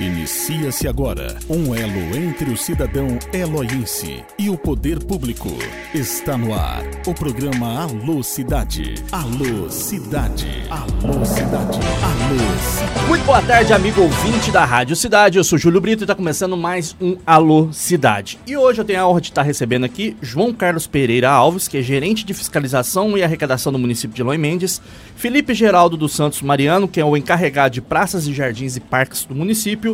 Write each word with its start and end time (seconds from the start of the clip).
Inicia-se 0.00 0.88
agora 0.88 1.36
um 1.46 1.74
elo 1.74 2.16
entre 2.16 2.50
o 2.50 2.56
cidadão 2.56 3.18
eloiense 3.34 4.24
e 4.38 4.48
o 4.48 4.56
poder 4.56 4.98
público. 5.04 5.50
Está 5.92 6.38
no 6.38 6.54
ar 6.54 6.82
o 7.06 7.12
programa 7.12 7.82
Alô 7.82 8.22
Cidade. 8.22 8.94
Alô 9.12 9.68
Cidade. 9.68 10.62
Alô 10.70 11.22
Cidade. 11.22 11.78
Alô 12.02 12.60
Cidade. 12.62 13.06
Muito 13.08 13.24
boa 13.24 13.42
tarde, 13.42 13.72
amigo 13.72 14.00
ouvinte 14.00 14.50
da 14.50 14.64
Rádio 14.64 14.96
Cidade. 14.96 15.36
Eu 15.36 15.44
sou 15.44 15.58
Júlio 15.58 15.80
Brito 15.80 16.02
e 16.02 16.04
está 16.04 16.14
começando 16.14 16.56
mais 16.56 16.96
um 17.00 17.18
Alô 17.26 17.70
Cidade. 17.72 18.38
E 18.46 18.56
hoje 18.56 18.80
eu 18.80 18.84
tenho 18.84 19.00
a 19.00 19.08
honra 19.08 19.20
de 19.20 19.28
estar 19.28 19.42
recebendo 19.42 19.84
aqui 19.84 20.16
João 20.22 20.54
Carlos 20.54 20.86
Pereira 20.86 21.28
Alves, 21.28 21.68
que 21.68 21.76
é 21.76 21.82
gerente 21.82 22.24
de 22.24 22.32
fiscalização 22.32 23.18
e 23.18 23.22
arrecadação 23.22 23.72
do 23.72 23.78
município 23.78 24.14
de 24.14 24.22
Eloy 24.22 24.38
Mendes, 24.38 24.80
Felipe 25.16 25.52
Geraldo 25.52 25.96
dos 25.96 26.12
Santos 26.12 26.40
Mariano, 26.40 26.86
que 26.88 27.00
é 27.00 27.04
o 27.04 27.16
encarregado 27.16 27.74
de 27.74 27.82
praças 27.82 28.26
e 28.26 28.32
jardins 28.32 28.76
e 28.76 28.80
parques 28.80 29.24
do 29.24 29.34
município, 29.34 29.89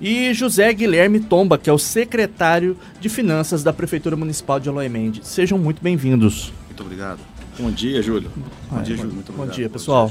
e 0.00 0.32
José 0.34 0.72
Guilherme 0.72 1.20
Tomba, 1.20 1.58
que 1.58 1.70
é 1.70 1.72
o 1.72 1.78
secretário 1.78 2.76
de 3.00 3.08
Finanças 3.08 3.62
da 3.62 3.72
Prefeitura 3.72 4.16
Municipal 4.16 4.60
de 4.60 4.68
Eloy 4.68 4.88
Mendes. 4.88 5.26
Sejam 5.26 5.58
muito 5.58 5.82
bem-vindos. 5.82 6.52
Muito 6.66 6.82
obrigado. 6.82 7.20
Bom 7.58 7.70
dia, 7.70 8.02
Júlio. 8.02 8.30
Bom 8.70 8.82
dia, 8.82 8.96
Júlio. 8.96 9.12
Muito 9.12 9.32
Bom 9.32 9.42
obrigado. 9.42 9.56
dia, 9.56 9.68
pessoal. 9.68 10.10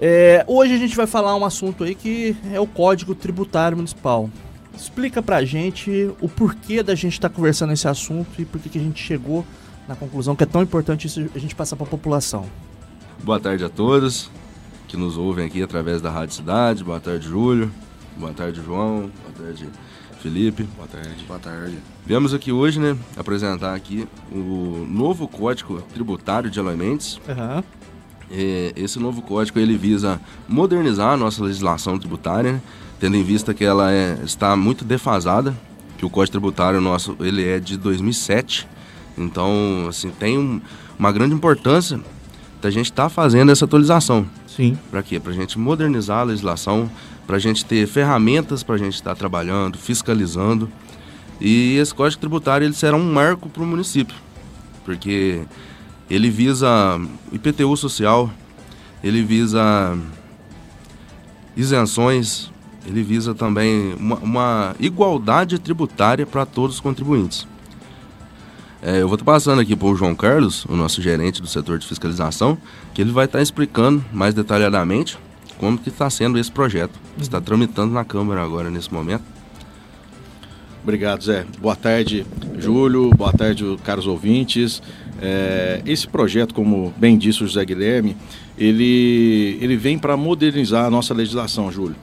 É, 0.00 0.44
hoje 0.46 0.74
a 0.74 0.78
gente 0.78 0.96
vai 0.96 1.06
falar 1.06 1.36
um 1.36 1.44
assunto 1.44 1.84
aí 1.84 1.94
que 1.94 2.36
é 2.52 2.60
o 2.60 2.66
Código 2.66 3.14
Tributário 3.14 3.76
Municipal. 3.76 4.30
Explica 4.76 5.22
pra 5.22 5.44
gente 5.44 6.10
o 6.20 6.28
porquê 6.28 6.82
da 6.82 6.94
gente 6.94 7.14
estar 7.14 7.28
conversando 7.28 7.72
esse 7.72 7.86
assunto 7.86 8.40
e 8.40 8.44
por 8.44 8.60
que 8.60 8.78
a 8.78 8.80
gente 8.80 9.02
chegou 9.02 9.44
na 9.86 9.94
conclusão 9.94 10.34
que 10.36 10.44
é 10.44 10.46
tão 10.46 10.62
importante 10.62 11.06
isso 11.06 11.28
a 11.34 11.38
gente 11.38 11.54
passar 11.54 11.76
pra 11.76 11.84
população. 11.84 12.46
Boa 13.22 13.38
tarde 13.38 13.64
a 13.64 13.68
todos 13.68 14.30
que 14.90 14.96
nos 14.96 15.16
ouvem 15.16 15.46
aqui 15.46 15.62
através 15.62 16.00
da 16.00 16.10
Rádio 16.10 16.34
Cidade. 16.34 16.82
Boa 16.82 16.98
tarde, 16.98 17.28
Júlio. 17.28 17.70
Boa 18.20 18.32
tarde, 18.32 18.60
João. 18.64 19.10
Boa 19.22 19.32
tarde, 19.46 19.66
Felipe. 20.22 20.64
Boa 20.76 20.86
tarde. 20.86 21.24
Boa 21.26 21.38
tarde. 21.40 21.78
Viemos 22.06 22.34
aqui 22.34 22.52
hoje, 22.52 22.78
né, 22.78 22.96
apresentar 23.16 23.74
aqui 23.74 24.06
o 24.30 24.86
novo 24.88 25.26
Código 25.26 25.80
Tributário 25.94 26.50
de 26.50 26.58
Eloy 26.58 26.76
Mendes. 26.76 27.18
Aham. 27.28 27.64
É, 28.30 28.72
esse 28.76 28.98
novo 29.00 29.22
código 29.22 29.58
ele 29.58 29.76
visa 29.76 30.20
modernizar 30.48 31.14
a 31.14 31.16
nossa 31.16 31.42
legislação 31.42 31.98
tributária, 31.98 32.52
né, 32.52 32.60
tendo 33.00 33.16
em 33.16 33.24
vista 33.24 33.52
que 33.52 33.64
ela 33.64 33.90
é- 33.90 34.18
está 34.24 34.54
muito 34.54 34.84
defasada, 34.84 35.52
que 35.98 36.06
o 36.06 36.10
Código 36.10 36.32
Tributário 36.32 36.80
nosso 36.80 37.16
ele 37.18 37.44
é 37.44 37.58
de 37.58 37.76
2007. 37.76 38.68
Então, 39.18 39.86
assim, 39.88 40.10
tem 40.10 40.38
um- 40.38 40.60
uma 40.98 41.10
grande 41.10 41.34
importância 41.34 41.98
da 42.62 42.70
gente 42.70 42.86
estar 42.86 43.08
fazendo 43.08 43.50
essa 43.50 43.64
atualização. 43.64 44.24
Sim. 44.46 44.78
Para 44.90 45.02
quê? 45.02 45.18
Para 45.18 45.32
a 45.32 45.34
gente 45.34 45.58
modernizar 45.58 46.18
a 46.20 46.24
legislação, 46.24 46.88
para 47.30 47.36
a 47.36 47.40
gente 47.40 47.64
ter 47.64 47.86
ferramentas 47.86 48.64
para 48.64 48.74
a 48.74 48.78
gente 48.78 48.94
estar 48.94 49.14
trabalhando, 49.14 49.78
fiscalizando. 49.78 50.68
E 51.40 51.76
esse 51.76 51.94
Código 51.94 52.18
Tributário 52.18 52.64
ele 52.64 52.74
será 52.74 52.96
um 52.96 53.12
marco 53.12 53.48
para 53.48 53.62
o 53.62 53.66
município, 53.66 54.16
porque 54.84 55.42
ele 56.10 56.28
visa 56.28 57.00
IPTU 57.30 57.76
social, 57.76 58.28
ele 59.00 59.22
visa 59.22 59.96
isenções, 61.56 62.50
ele 62.84 63.00
visa 63.00 63.32
também 63.32 63.94
uma, 63.94 64.16
uma 64.16 64.76
igualdade 64.80 65.56
tributária 65.60 66.26
para 66.26 66.44
todos 66.44 66.76
os 66.76 66.80
contribuintes. 66.80 67.46
É, 68.82 69.02
eu 69.02 69.06
vou 69.06 69.14
estar 69.14 69.24
passando 69.24 69.60
aqui 69.60 69.76
para 69.76 69.86
o 69.86 69.94
João 69.94 70.16
Carlos, 70.16 70.64
o 70.64 70.74
nosso 70.74 71.00
gerente 71.00 71.40
do 71.40 71.46
setor 71.46 71.78
de 71.78 71.86
fiscalização, 71.86 72.58
que 72.92 73.00
ele 73.00 73.12
vai 73.12 73.26
estar 73.26 73.40
explicando 73.40 74.04
mais 74.12 74.34
detalhadamente 74.34 75.16
como 75.60 75.76
que 75.76 75.90
está 75.90 76.08
sendo 76.08 76.38
esse 76.38 76.50
projeto. 76.50 76.98
que 77.14 77.22
Está 77.22 77.38
tramitando 77.38 77.92
na 77.92 78.02
Câmara 78.02 78.42
agora, 78.42 78.70
nesse 78.70 78.92
momento. 78.92 79.22
Obrigado, 80.82 81.22
Zé. 81.22 81.44
Boa 81.60 81.76
tarde, 81.76 82.24
Júlio. 82.58 83.10
Boa 83.10 83.30
tarde, 83.30 83.62
caros 83.84 84.06
ouvintes. 84.06 84.82
É, 85.20 85.82
esse 85.84 86.08
projeto, 86.08 86.54
como 86.54 86.94
bem 86.96 87.18
disse 87.18 87.44
o 87.44 87.46
José 87.46 87.62
Guilherme, 87.62 88.16
ele, 88.56 89.58
ele 89.60 89.76
vem 89.76 89.98
para 89.98 90.16
modernizar 90.16 90.86
a 90.86 90.90
nossa 90.90 91.12
legislação, 91.12 91.70
Júlio. 91.70 91.96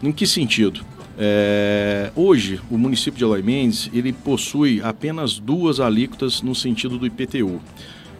Em 0.00 0.12
que 0.12 0.24
sentido? 0.24 0.84
É, 1.18 2.12
hoje, 2.14 2.60
o 2.70 2.78
município 2.78 3.18
de 3.18 3.24
Eloy 3.24 3.42
Mendes, 3.42 3.90
ele 3.92 4.12
possui 4.12 4.80
apenas 4.80 5.40
duas 5.40 5.80
alíquotas 5.80 6.40
no 6.40 6.54
sentido 6.54 6.98
do 6.98 7.06
IPTU. 7.06 7.60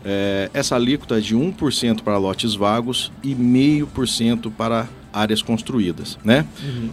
É, 0.05 0.51
essa 0.53 0.75
alíquota 0.75 1.19
é 1.19 1.21
de 1.21 1.37
1% 1.37 2.03
para 2.03 2.19
lotes 2.19 2.55
vagos 2.55 3.13
e 3.23 3.35
0,5% 3.35 4.53
para 4.57 4.89
áreas 5.13 5.43
construídas, 5.43 6.19
né? 6.25 6.47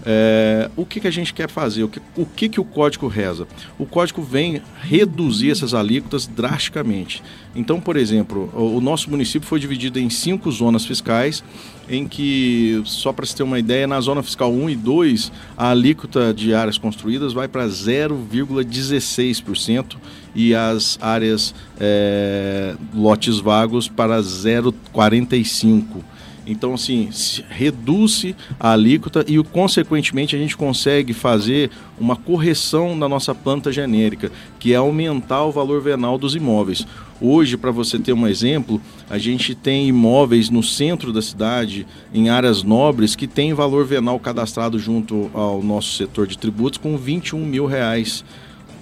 É, 0.06 0.70
o 0.76 0.86
que, 0.86 1.00
que 1.00 1.08
a 1.08 1.12
gente 1.12 1.34
quer 1.34 1.50
fazer? 1.50 1.84
O, 1.84 1.88
que, 1.88 2.02
o 2.18 2.26
que, 2.26 2.50
que 2.50 2.60
o 2.60 2.66
código 2.66 3.08
reza? 3.08 3.48
O 3.78 3.86
código 3.86 4.22
vem 4.22 4.62
reduzir 4.82 5.52
essas 5.52 5.74
alíquotas 5.74 6.28
drasticamente. 6.28 7.24
Então, 7.56 7.80
por 7.80 7.96
exemplo, 7.96 8.52
o, 8.54 8.78
o 8.78 8.82
nosso 8.82 9.10
município 9.10 9.48
foi 9.48 9.60
dividido 9.60 10.00
em 10.00 10.10
cinco 10.10 10.52
zonas 10.52 10.86
fiscais, 10.86 11.44
em 11.90 12.08
que, 12.08 12.82
só 12.86 13.12
para 13.12 13.26
se 13.26 13.36
ter 13.36 13.42
uma 13.44 13.58
ideia, 13.58 13.88
na 13.88 14.00
zona 14.00 14.22
fiscal 14.22 14.54
1 14.54 14.70
e 14.70 14.76
2, 14.76 15.32
a 15.58 15.72
alíquota 15.72 16.32
de 16.34 16.54
áreas 16.54 16.78
construídas 16.78 17.34
vai 17.34 17.48
para 17.48 17.66
0,16% 17.66 19.98
e 20.36 20.54
as 20.54 21.00
áreas 21.02 21.56
é, 21.80 22.76
lotes 22.94 23.40
vagos 23.40 23.88
para 23.88 24.22
0,45%. 24.22 26.04
Então, 26.52 26.74
assim, 26.74 27.10
reduz-se 27.48 28.36
a 28.60 28.72
alíquota 28.72 29.24
e, 29.28 29.42
consequentemente, 29.44 30.36
a 30.36 30.40
gente 30.40 30.58
consegue 30.58 31.14
fazer 31.14 31.70
uma 32.00 32.16
correção 32.16 32.96
na 32.96 33.08
nossa 33.08 33.36
planta 33.36 33.72
genérica, 33.72 34.32
que 34.58 34.74
é 34.74 34.78
aumentar 34.78 35.44
o 35.44 35.52
valor 35.52 35.80
venal 35.80 36.18
dos 36.18 36.36
imóveis. 36.36 36.88
Hoje, 37.22 37.56
para 37.56 37.70
você 37.70 38.00
ter 38.00 38.14
um 38.14 38.26
exemplo, 38.26 38.82
a 39.10 39.18
gente 39.18 39.54
tem 39.54 39.88
imóveis 39.88 40.50
no 40.50 40.64
centro 40.64 41.14
da 41.14 41.22
cidade, 41.22 41.86
em 42.14 42.30
áreas 42.30 42.64
nobres, 42.64 43.16
que 43.16 43.28
tem 43.28 43.54
valor 43.54 43.86
venal 43.86 44.20
cadastrado 44.20 44.80
junto 44.80 45.30
ao 45.34 45.62
nosso 45.62 45.98
setor 45.98 46.26
de 46.26 46.38
tributos 46.38 46.80
com 46.80 46.98
21 46.98 47.46
mil 47.46 47.66
reais 47.66 48.24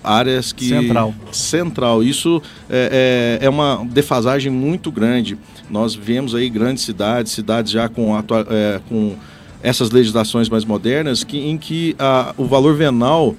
áreas 0.04 0.52
que 0.52 0.70
Central. 0.70 1.14
central 1.32 2.04
isso 2.04 2.42
é, 2.70 3.38
é, 3.42 3.46
é 3.46 3.50
uma 3.50 3.86
defasagem 3.90 4.52
muito 4.52 4.92
grande 4.92 5.38
nós 5.70 5.94
vemos 5.96 6.34
aí 6.36 6.50
grandes 6.50 6.84
cidades 6.84 7.32
cidades 7.32 7.72
já 7.72 7.90
com 7.90 8.16
atua- 8.16 8.48
é, 8.50 8.80
com 8.88 9.16
essas 9.62 9.92
legislações 9.92 10.48
mais 10.50 10.64
modernas 10.66 11.24
que 11.24 11.38
em 11.38 11.58
que 11.58 11.96
a, 12.00 12.34
o 12.38 12.46
valor 12.46 12.76
venal 12.76 13.36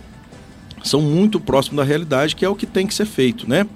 são 0.82 1.00
muito 1.00 1.40
próximo 1.40 1.76
da 1.76 1.84
realidade 1.84 2.36
que 2.36 2.44
é 2.44 2.48
o 2.48 2.54
que 2.54 2.66
tem 2.66 2.86
que 2.86 2.94
ser 2.94 3.06
feito 3.06 3.48
né 3.48 3.66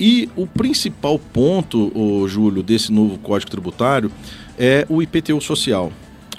e 0.00 0.28
o 0.36 0.46
principal 0.46 1.18
ponto, 1.18 1.90
ô, 1.92 2.28
Júlio, 2.28 2.62
desse 2.62 2.92
novo 2.92 3.18
Código 3.18 3.50
Tributário 3.50 4.12
é 4.56 4.86
o 4.88 5.02
IPTU 5.02 5.40
social. 5.40 5.92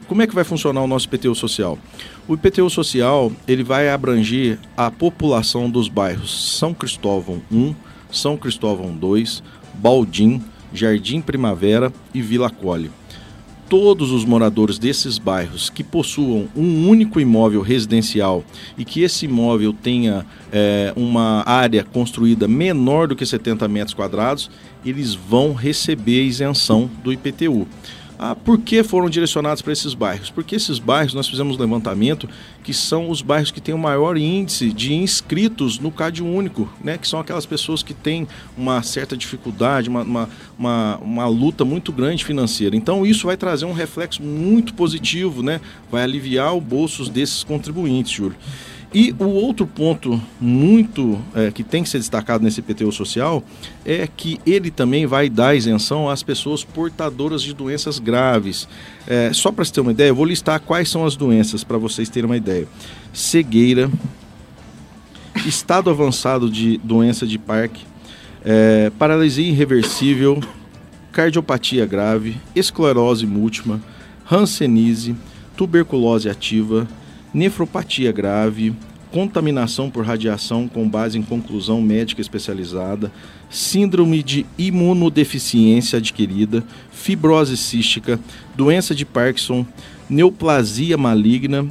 Como 0.08 0.22
é 0.22 0.28
que 0.28 0.34
vai 0.34 0.46
funcionar 0.46 0.82
o 0.82 0.88
nosso 0.88 1.08
IPTU 1.08 1.36
social? 1.36 1.78
O 2.30 2.36
IPTU 2.36 2.70
social 2.70 3.32
ele 3.48 3.64
vai 3.64 3.90
abranger 3.90 4.60
a 4.78 4.92
população 4.92 5.68
dos 5.68 5.90
bairros 5.90 6.60
São 6.60 6.76
Cristóvão 6.76 7.42
1, 7.52 7.74
São 8.12 8.38
Cristóvão 8.38 8.96
2, 8.96 9.42
Baldim, 9.74 10.40
Jardim 10.72 11.22
Primavera 11.22 11.92
e 12.14 12.22
Vila 12.22 12.52
Cole 12.52 12.92
todos 13.68 14.12
os 14.12 14.26
moradores 14.26 14.80
desses 14.80 15.20
bairros 15.20 15.70
que 15.70 15.84
possuam 15.84 16.48
um 16.56 16.90
único 16.90 17.20
imóvel 17.20 17.62
residencial 17.62 18.44
e 18.76 18.84
que 18.84 19.04
esse 19.04 19.26
imóvel 19.26 19.72
tenha 19.72 20.26
eh, 20.52 20.92
uma 20.96 21.44
área 21.48 21.84
construída 21.84 22.48
menor 22.48 23.08
do 23.08 23.16
que 23.16 23.24
70 23.24 23.68
metros 23.68 23.94
quadrados, 23.94 24.50
eles 24.84 25.14
vão 25.14 25.54
receber 25.54 26.24
isenção 26.24 26.90
do 27.04 27.14
IPTU. 27.14 27.68
Ah, 28.22 28.36
por 28.36 28.60
que 28.60 28.84
foram 28.84 29.10
direcionados 29.10 29.62
para 29.62 29.72
esses 29.72 29.94
bairros? 29.94 30.30
Porque 30.30 30.54
esses 30.54 30.78
bairros, 30.78 31.14
nós 31.14 31.26
fizemos 31.26 31.56
um 31.56 31.60
levantamento, 31.60 32.28
que 32.62 32.74
são 32.74 33.10
os 33.10 33.22
bairros 33.22 33.50
que 33.50 33.62
têm 33.62 33.74
o 33.74 33.78
maior 33.78 34.18
índice 34.18 34.74
de 34.74 34.94
inscritos 34.94 35.80
no 35.80 35.90
CAD 35.90 36.22
único, 36.22 36.68
né? 36.84 36.98
que 36.98 37.08
são 37.08 37.22
aquelas 37.22 37.46
pessoas 37.46 37.82
que 37.82 37.94
têm 37.94 38.28
uma 38.58 38.84
certa 38.84 39.16
dificuldade, 39.16 39.88
uma, 39.88 40.02
uma, 40.02 40.30
uma, 40.58 40.98
uma 40.98 41.28
luta 41.28 41.64
muito 41.64 41.94
grande 41.94 42.26
financeira. 42.26 42.76
Então, 42.76 43.06
isso 43.06 43.26
vai 43.26 43.38
trazer 43.38 43.64
um 43.64 43.72
reflexo 43.72 44.22
muito 44.22 44.74
positivo, 44.74 45.42
né? 45.42 45.62
vai 45.90 46.04
aliviar 46.04 46.54
o 46.54 46.60
bolsos 46.60 47.08
desses 47.08 47.42
contribuintes, 47.46 48.12
Júlio. 48.12 48.36
E 48.92 49.16
o 49.20 49.26
outro 49.26 49.68
ponto 49.68 50.20
muito 50.42 51.22
é, 51.36 51.52
que 51.52 51.64
tem 51.64 51.84
que 51.84 51.90
ser 51.90 52.00
destacado 52.00 52.44
nesse 52.44 52.60
IPTU 52.60 52.92
social 52.92 53.44
é 53.86 54.08
que 54.08 54.40
ele 54.48 54.72
também 54.72 55.06
vai 55.06 55.30
dar 55.30 55.56
isenção 55.56 56.10
às 56.10 56.24
pessoas 56.24 56.64
portadoras 56.64 57.44
de 57.44 57.54
doenças 57.54 58.00
graves. 58.00 58.68
É, 59.06 59.32
só 59.32 59.52
para 59.52 59.64
você 59.64 59.74
ter 59.74 59.82
uma 59.82 59.92
ideia, 59.92 60.10
eu 60.10 60.16
vou 60.16 60.26
listar 60.26 60.60
quais 60.60 60.90
são 60.90 61.06
as 61.06 61.16
doenças 61.16 61.64
para 61.64 61.78
vocês 61.78 62.10
terem 62.10 62.28
uma 62.28 62.38
ideia: 62.38 62.68
cegueira, 63.14 63.92
estado 65.46 65.92
avançado 65.92 66.50
de 66.50 66.80
doença 66.80 67.28
de 67.28 67.38
Parque, 67.38 67.86
é, 68.44 68.92
paralisia 68.98 69.48
irreversível, 69.48 70.42
cardiopatia 71.12 71.86
grave, 71.86 72.38
esclerose 72.56 73.28
múltipla, 73.28 73.80
hanseníase, 74.32 75.16
tuberculose 75.56 76.28
ativa, 76.28 76.88
nefropatia 77.34 78.12
grave, 78.12 78.74
contaminação 79.12 79.90
por 79.90 80.06
radiação 80.06 80.68
com 80.68 80.88
base 80.88 81.18
em 81.18 81.22
conclusão 81.22 81.82
médica 81.82 82.22
especializada, 82.22 83.12
síndrome 83.50 84.22
de 84.22 84.46
imunodeficiência 84.58 85.98
adquirida, 85.98 86.64
fibrose 86.92 87.58
cística, 87.58 88.20
doença 88.56 88.94
de 88.94 89.06
Parkinson, 89.06 89.66
neoplasia 90.10 90.98
maligna, 90.98 91.68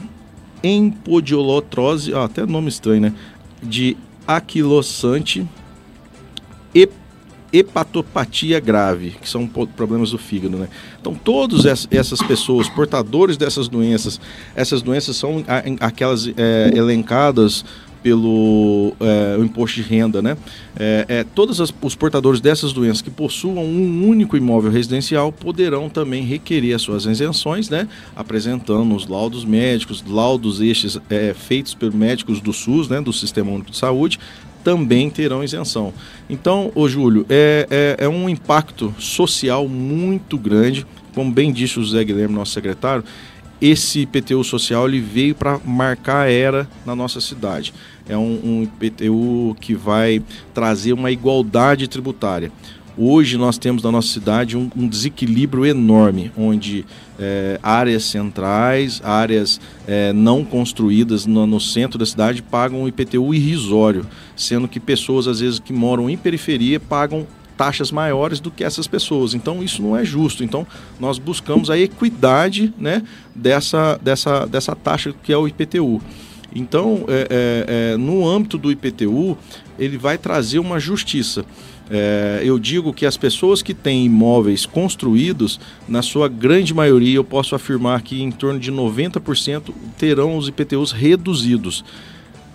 empodiolotrose, 0.62 2.12
até 2.14 2.44
nome 2.44 2.68
estranho, 2.68 3.02
né? 3.02 3.14
De 3.62 3.96
aquilossante, 4.26 5.46
hepatopatia 7.52 8.60
grave, 8.60 9.16
que 9.20 9.28
são 9.28 9.46
problemas 9.46 10.10
do 10.10 10.18
fígado, 10.18 10.56
né? 10.56 10.68
Então, 11.00 11.14
todas 11.14 11.64
essas 11.90 12.22
pessoas, 12.22 12.68
portadores 12.68 13.36
dessas 13.36 13.68
doenças, 13.68 14.20
essas 14.54 14.82
doenças 14.82 15.16
são 15.16 15.44
aquelas 15.80 16.26
é, 16.26 16.70
elencadas 16.74 17.64
pelo 18.02 18.94
é, 19.00 19.36
o 19.38 19.44
imposto 19.44 19.82
de 19.82 19.82
renda, 19.82 20.22
né? 20.22 20.36
É, 20.78 21.04
é, 21.08 21.24
todos 21.24 21.60
as, 21.60 21.72
os 21.82 21.94
portadores 21.94 22.40
dessas 22.40 22.72
doenças 22.72 23.02
que 23.02 23.10
possuam 23.10 23.64
um 23.64 24.08
único 24.08 24.36
imóvel 24.36 24.70
residencial 24.70 25.32
poderão 25.32 25.88
também 25.88 26.22
requerer 26.22 26.74
as 26.74 26.82
suas 26.82 27.04
isenções, 27.06 27.68
né? 27.68 27.88
Apresentando 28.14 28.94
os 28.94 29.06
laudos 29.06 29.44
médicos, 29.44 30.04
laudos 30.06 30.60
estes 30.60 30.98
é, 31.10 31.34
feitos 31.34 31.74
pelos 31.74 31.94
médicos 31.94 32.40
do 32.40 32.52
SUS, 32.52 32.88
né? 32.88 33.00
Do 33.00 33.12
Sistema 33.12 33.50
Único 33.50 33.70
de 33.70 33.76
Saúde, 33.76 34.18
também 34.62 35.08
terão 35.10 35.42
isenção. 35.42 35.92
Então, 36.28 36.70
ô 36.74 36.88
Júlio, 36.88 37.24
é, 37.28 37.66
é, 37.98 38.04
é 38.04 38.08
um 38.08 38.28
impacto 38.28 38.94
social 38.98 39.68
muito 39.68 40.36
grande, 40.38 40.86
como 41.14 41.32
bem 41.32 41.52
disse 41.52 41.78
o 41.78 41.82
José 41.82 42.04
Guilherme, 42.04 42.34
nosso 42.34 42.52
secretário, 42.52 43.04
esse 43.60 44.00
IPTU 44.00 44.44
social 44.44 44.88
ele 44.88 45.00
veio 45.00 45.34
para 45.34 45.58
marcar 45.64 46.26
a 46.26 46.30
era 46.30 46.68
na 46.86 46.94
nossa 46.94 47.20
cidade. 47.20 47.74
É 48.08 48.16
um, 48.16 48.40
um 48.44 48.62
IPTU 48.62 49.56
que 49.60 49.74
vai 49.74 50.22
trazer 50.54 50.92
uma 50.92 51.10
igualdade 51.10 51.88
tributária. 51.88 52.52
Hoje 53.00 53.38
nós 53.38 53.56
temos 53.56 53.84
na 53.84 53.92
nossa 53.92 54.08
cidade 54.08 54.56
um, 54.56 54.68
um 54.76 54.88
desequilíbrio 54.88 55.64
enorme, 55.64 56.32
onde 56.36 56.84
é, 57.16 57.60
áreas 57.62 58.02
centrais, 58.02 59.00
áreas 59.04 59.60
é, 59.86 60.12
não 60.12 60.44
construídas 60.44 61.24
no, 61.24 61.46
no, 61.46 61.60
centro 61.60 61.96
da 61.96 62.04
cidade 62.04 62.42
pagam 62.42 62.82
um 62.82 62.88
IPTU 62.88 63.32
irrisório, 63.32 64.04
sendo 64.34 64.66
que 64.66 64.80
pessoas 64.80 65.28
às 65.28 65.38
vezes 65.38 65.60
que 65.60 65.72
moram 65.72 66.10
em 66.10 66.16
periferia 66.16 66.80
pagam 66.80 67.24
taxas 67.56 67.92
maiores 67.92 68.40
do 68.40 68.50
que 68.50 68.64
essas 68.64 68.88
pessoas. 68.88 69.32
Então 69.32 69.62
isso 69.62 69.80
não 69.80 69.96
é 69.96 70.04
justo. 70.04 70.42
Então 70.42 70.66
nós 70.98 71.20
buscamos 71.20 71.70
a 71.70 71.78
equidade 71.78 72.74
né, 72.76 73.04
dessa, 73.32 73.96
dessa, 74.02 74.44
dessa 74.44 74.74
taxa 74.74 75.14
que 75.22 75.32
é 75.32 75.38
o 75.38 75.46
IPTU. 75.46 76.02
Então, 76.52 77.04
é, 77.08 77.94
no 77.98 78.26
âmbito 78.26 78.56
do 78.56 78.72
IPTU, 78.72 79.36
ele 79.78 79.98
vai 79.98 80.16
trazer 80.16 80.58
uma 80.58 80.80
justiça. 80.80 81.44
É, 81.90 82.42
eu 82.44 82.58
digo 82.58 82.92
que 82.92 83.06
as 83.06 83.16
pessoas 83.16 83.62
que 83.62 83.72
têm 83.72 84.04
imóveis 84.04 84.66
construídos, 84.66 85.58
na 85.88 86.02
sua 86.02 86.28
grande 86.28 86.74
maioria, 86.74 87.16
eu 87.16 87.24
posso 87.24 87.54
afirmar 87.54 88.02
que 88.02 88.22
em 88.22 88.30
torno 88.30 88.60
de 88.60 88.70
90% 88.70 89.72
terão 89.96 90.36
os 90.36 90.48
IPTUs 90.48 90.92
reduzidos. 90.92 91.84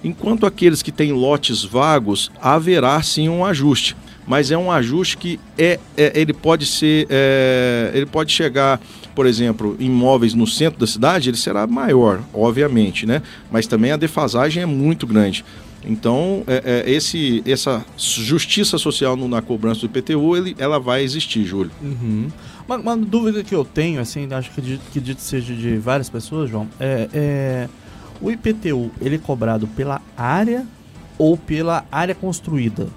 Enquanto 0.04 0.46
aqueles 0.46 0.82
que 0.82 0.92
têm 0.92 1.14
lotes 1.14 1.64
vagos, 1.64 2.32
haverá 2.42 3.02
sim 3.02 3.30
um 3.30 3.46
ajuste. 3.46 3.96
Mas 4.26 4.52
é 4.52 4.58
um 4.58 4.72
ajuste 4.72 5.18
que 5.18 5.40
é, 5.58 5.80
é 5.98 6.12
ele 6.16 6.34
pode 6.34 6.66
ser. 6.66 7.08
É, 7.10 7.92
ele 7.94 8.06
pode 8.06 8.32
chegar, 8.32 8.80
por 9.14 9.26
exemplo, 9.26 9.76
imóveis 9.80 10.34
no 10.34 10.48
centro 10.48 10.80
da 10.80 10.88
cidade, 10.88 11.30
ele 11.30 11.38
será 11.38 11.68
maior, 11.68 12.22
obviamente, 12.34 13.06
né? 13.06 13.22
Mas 13.52 13.68
também 13.68 13.92
a 13.92 13.98
defasagem 13.98 14.64
é 14.64 14.66
muito 14.66 15.06
grande. 15.06 15.44
Então, 15.86 16.44
é, 16.48 16.84
é, 16.86 16.92
esse, 16.92 17.44
essa 17.46 17.86
justiça 17.98 18.78
social 18.78 19.16
no, 19.16 19.28
na 19.28 19.42
cobrança 19.42 19.82
do 19.82 19.86
IPTU, 19.86 20.36
ele, 20.36 20.56
ela 20.58 20.80
vai 20.80 21.04
existir, 21.04 21.44
Júlio. 21.46 21.72
Uhum. 21.82 22.30
Uma, 22.68 22.78
uma, 22.78 22.98
dúvida 22.98 23.44
que 23.44 23.54
eu 23.54 23.66
tenho, 23.66 24.00
assim, 24.00 24.28
acho 24.32 24.52
que 24.52 24.80
que 24.92 25.16
seja 25.18 25.54
de 25.54 25.78
várias 25.78 26.10
pessoas, 26.10 26.50
João, 26.50 26.68
é, 26.80 27.10
é, 27.14 27.70
o 28.22 28.32
IPTU, 28.32 28.92
ele 29.02 29.16
é 29.16 29.20
cobrado 29.20 29.68
pela 29.68 30.02
área 30.16 30.66
ou 31.18 31.38
pela 31.38 31.86
área 31.92 32.16
construída? 32.16 32.88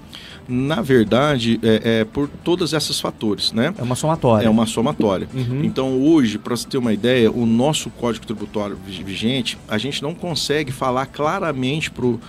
Na 0.47 0.81
verdade, 0.81 1.59
é, 1.61 1.99
é, 1.99 2.05
por 2.05 2.29
todos 2.29 2.71
esses 2.71 2.99
fatores, 3.01 3.51
né? 3.51 3.73
É 3.77 3.83
uma 3.83 3.95
somatória. 3.95 4.45
É 4.45 4.49
uma 4.49 4.65
somatória. 4.65 5.27
Uhum. 5.33 5.61
Então, 5.63 6.01
hoje, 6.01 6.37
para 6.37 6.55
você 6.55 6.65
ter 6.65 6.77
uma 6.77 6.93
ideia, 6.93 7.29
o 7.29 7.45
nosso 7.45 7.89
Código 7.89 8.25
Tributário 8.25 8.77
vigente, 8.87 9.57
a 9.67 9.77
gente 9.77 10.01
não 10.01 10.15
consegue 10.15 10.71
falar 10.71 11.05
claramente 11.07 11.91
para 11.91 12.05
o 12.05 12.19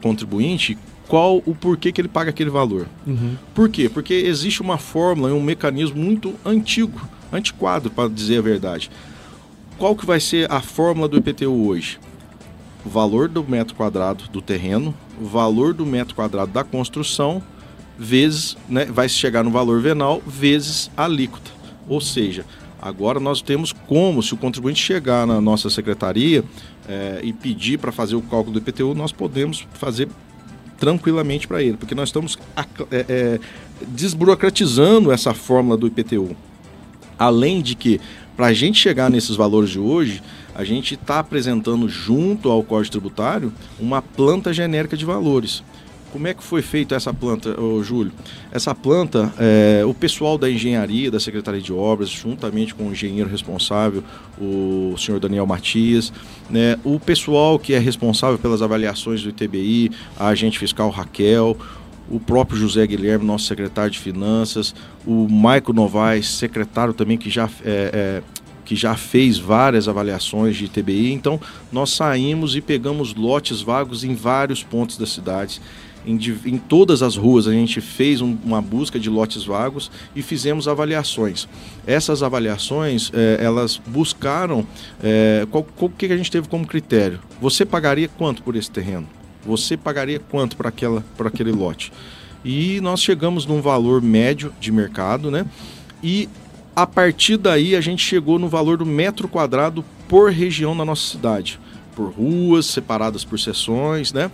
contribuinte 0.00 0.78
qual 1.08 1.42
o 1.46 1.54
porquê 1.54 1.90
que 1.90 2.00
ele 2.00 2.08
paga 2.08 2.30
aquele 2.30 2.50
valor. 2.50 2.86
Uhum. 3.06 3.36
Por 3.54 3.68
quê? 3.68 3.88
Porque 3.88 4.12
existe 4.12 4.60
uma 4.60 4.76
fórmula 4.76 5.30
e 5.30 5.32
um 5.32 5.42
mecanismo 5.42 5.96
muito 5.96 6.34
antigo, 6.44 7.00
antiquado, 7.32 7.90
para 7.90 8.08
dizer 8.08 8.38
a 8.38 8.42
verdade. 8.42 8.90
Qual 9.78 9.96
que 9.96 10.04
vai 10.04 10.20
ser 10.20 10.50
a 10.52 10.60
fórmula 10.60 11.08
do 11.08 11.16
IPTU 11.16 11.66
hoje? 11.66 11.98
O 12.84 12.88
valor 12.88 13.28
do 13.28 13.42
metro 13.42 13.74
quadrado 13.74 14.24
do 14.30 14.42
terreno, 14.42 14.94
o 15.20 15.24
valor 15.24 15.72
do 15.72 15.86
metro 15.86 16.14
quadrado 16.14 16.52
da 16.52 16.62
construção, 16.62 17.42
vezes, 17.98 18.56
né, 18.68 18.84
vai 18.84 19.08
chegar 19.08 19.42
no 19.42 19.50
valor 19.50 19.80
venal, 19.80 20.22
vezes 20.26 20.90
a 20.96 21.04
alíquota. 21.04 21.50
Ou 21.88 22.00
seja, 22.00 22.44
agora 22.80 23.18
nós 23.18 23.40
temos 23.40 23.72
como, 23.72 24.22
se 24.22 24.34
o 24.34 24.36
contribuinte 24.36 24.80
chegar 24.80 25.26
na 25.26 25.40
nossa 25.40 25.70
secretaria 25.70 26.44
é, 26.88 27.20
e 27.22 27.32
pedir 27.32 27.78
para 27.78 27.92
fazer 27.92 28.16
o 28.16 28.22
cálculo 28.22 28.58
do 28.58 28.58
IPTU, 28.58 28.94
nós 28.94 29.12
podemos 29.12 29.66
fazer 29.74 30.08
tranquilamente 30.78 31.46
para 31.46 31.62
ele, 31.62 31.76
porque 31.76 31.94
nós 31.94 32.08
estamos 32.08 32.38
é, 32.90 33.04
é, 33.08 33.40
desburocratizando 33.88 35.12
essa 35.12 35.34
fórmula 35.34 35.76
do 35.76 35.86
IPTU. 35.86 36.36
Além 37.18 37.60
de 37.60 37.74
que, 37.74 38.00
para 38.36 38.46
a 38.46 38.52
gente 38.52 38.78
chegar 38.78 39.10
nesses 39.10 39.34
valores 39.36 39.70
de 39.70 39.78
hoje, 39.78 40.22
a 40.54 40.64
gente 40.64 40.94
está 40.94 41.18
apresentando 41.18 41.88
junto 41.88 42.48
ao 42.48 42.62
Código 42.62 42.92
Tributário 42.92 43.52
uma 43.78 44.00
planta 44.00 44.52
genérica 44.52 44.96
de 44.96 45.04
valores. 45.04 45.62
Como 46.12 46.26
é 46.26 46.32
que 46.32 46.42
foi 46.42 46.62
feita 46.62 46.94
essa 46.94 47.12
planta, 47.12 47.60
ô, 47.60 47.82
Júlio? 47.82 48.12
Essa 48.50 48.74
planta, 48.74 49.32
é, 49.38 49.84
o 49.84 49.92
pessoal 49.92 50.38
da 50.38 50.50
engenharia, 50.50 51.10
da 51.10 51.20
Secretaria 51.20 51.60
de 51.60 51.72
Obras, 51.72 52.08
juntamente 52.08 52.74
com 52.74 52.88
o 52.88 52.92
engenheiro 52.92 53.28
responsável, 53.28 54.02
o 54.40 54.94
senhor 54.96 55.20
Daniel 55.20 55.46
Matias, 55.46 56.12
né, 56.48 56.78
o 56.82 56.98
pessoal 56.98 57.58
que 57.58 57.74
é 57.74 57.78
responsável 57.78 58.38
pelas 58.38 58.62
avaliações 58.62 59.22
do 59.22 59.28
ITBI, 59.28 59.90
a 60.18 60.28
agente 60.28 60.58
fiscal 60.58 60.88
Raquel, 60.88 61.56
o 62.10 62.18
próprio 62.18 62.58
José 62.58 62.86
Guilherme, 62.86 63.26
nosso 63.26 63.44
secretário 63.44 63.90
de 63.90 63.98
Finanças, 63.98 64.74
o 65.06 65.28
Maico 65.28 65.74
Novaes, 65.74 66.26
secretário 66.26 66.94
também 66.94 67.18
que 67.18 67.28
já 67.28 67.50
é, 67.64 68.22
é, 68.22 68.22
que 68.64 68.76
já 68.76 68.94
fez 68.94 69.38
várias 69.38 69.88
avaliações 69.88 70.54
de 70.54 70.66
ITBI. 70.66 71.10
Então, 71.10 71.40
nós 71.72 71.88
saímos 71.88 72.54
e 72.54 72.60
pegamos 72.60 73.14
lotes 73.14 73.62
vagos 73.62 74.04
em 74.04 74.14
vários 74.14 74.62
pontos 74.62 74.98
da 74.98 75.06
cidade. 75.06 75.58
Em, 76.06 76.18
em, 76.46 76.58
todas 76.58 77.02
as 77.02 77.16
ruas 77.16 77.46
a 77.46 77.52
gente 77.52 77.80
fez 77.80 78.20
um, 78.20 78.36
uma 78.44 78.62
busca 78.62 78.98
de 78.98 79.10
lotes 79.10 79.44
vagos 79.44 79.90
e 80.14 80.22
fizemos 80.22 80.66
avaliações. 80.66 81.48
Essas 81.86 82.22
avaliações, 82.22 83.10
é, 83.12 83.38
elas 83.42 83.80
buscaram, 83.86 84.66
é, 85.02 85.46
qual, 85.50 85.64
qual, 85.64 85.90
que 85.90 86.06
a 86.06 86.16
gente 86.16 86.30
teve 86.30 86.48
como 86.48 86.66
critério? 86.66 87.20
Você 87.40 87.64
pagaria 87.64 88.08
quanto 88.08 88.42
por 88.42 88.56
esse 88.56 88.70
terreno? 88.70 89.08
Você 89.44 89.76
pagaria 89.76 90.18
quanto 90.18 90.56
para 90.56 90.68
aquele 90.68 91.52
lote? 91.52 91.92
E 92.44 92.80
nós 92.80 93.00
chegamos 93.00 93.46
num 93.46 93.60
valor 93.60 94.00
médio 94.00 94.52
de 94.60 94.70
mercado, 94.70 95.30
né? 95.30 95.44
E 96.02 96.28
a 96.74 96.86
partir 96.86 97.36
daí 97.36 97.74
a 97.74 97.80
gente 97.80 98.04
chegou 98.04 98.38
no 98.38 98.48
valor 98.48 98.78
do 98.78 98.86
metro 98.86 99.26
quadrado 99.26 99.84
por 100.08 100.30
região 100.30 100.74
na 100.74 100.84
nossa 100.84 101.10
cidade, 101.10 101.58
por 101.94 102.12
ruas 102.12 102.66
separadas 102.66 103.24
por 103.24 103.38
seções, 103.38 104.12
né? 104.12 104.30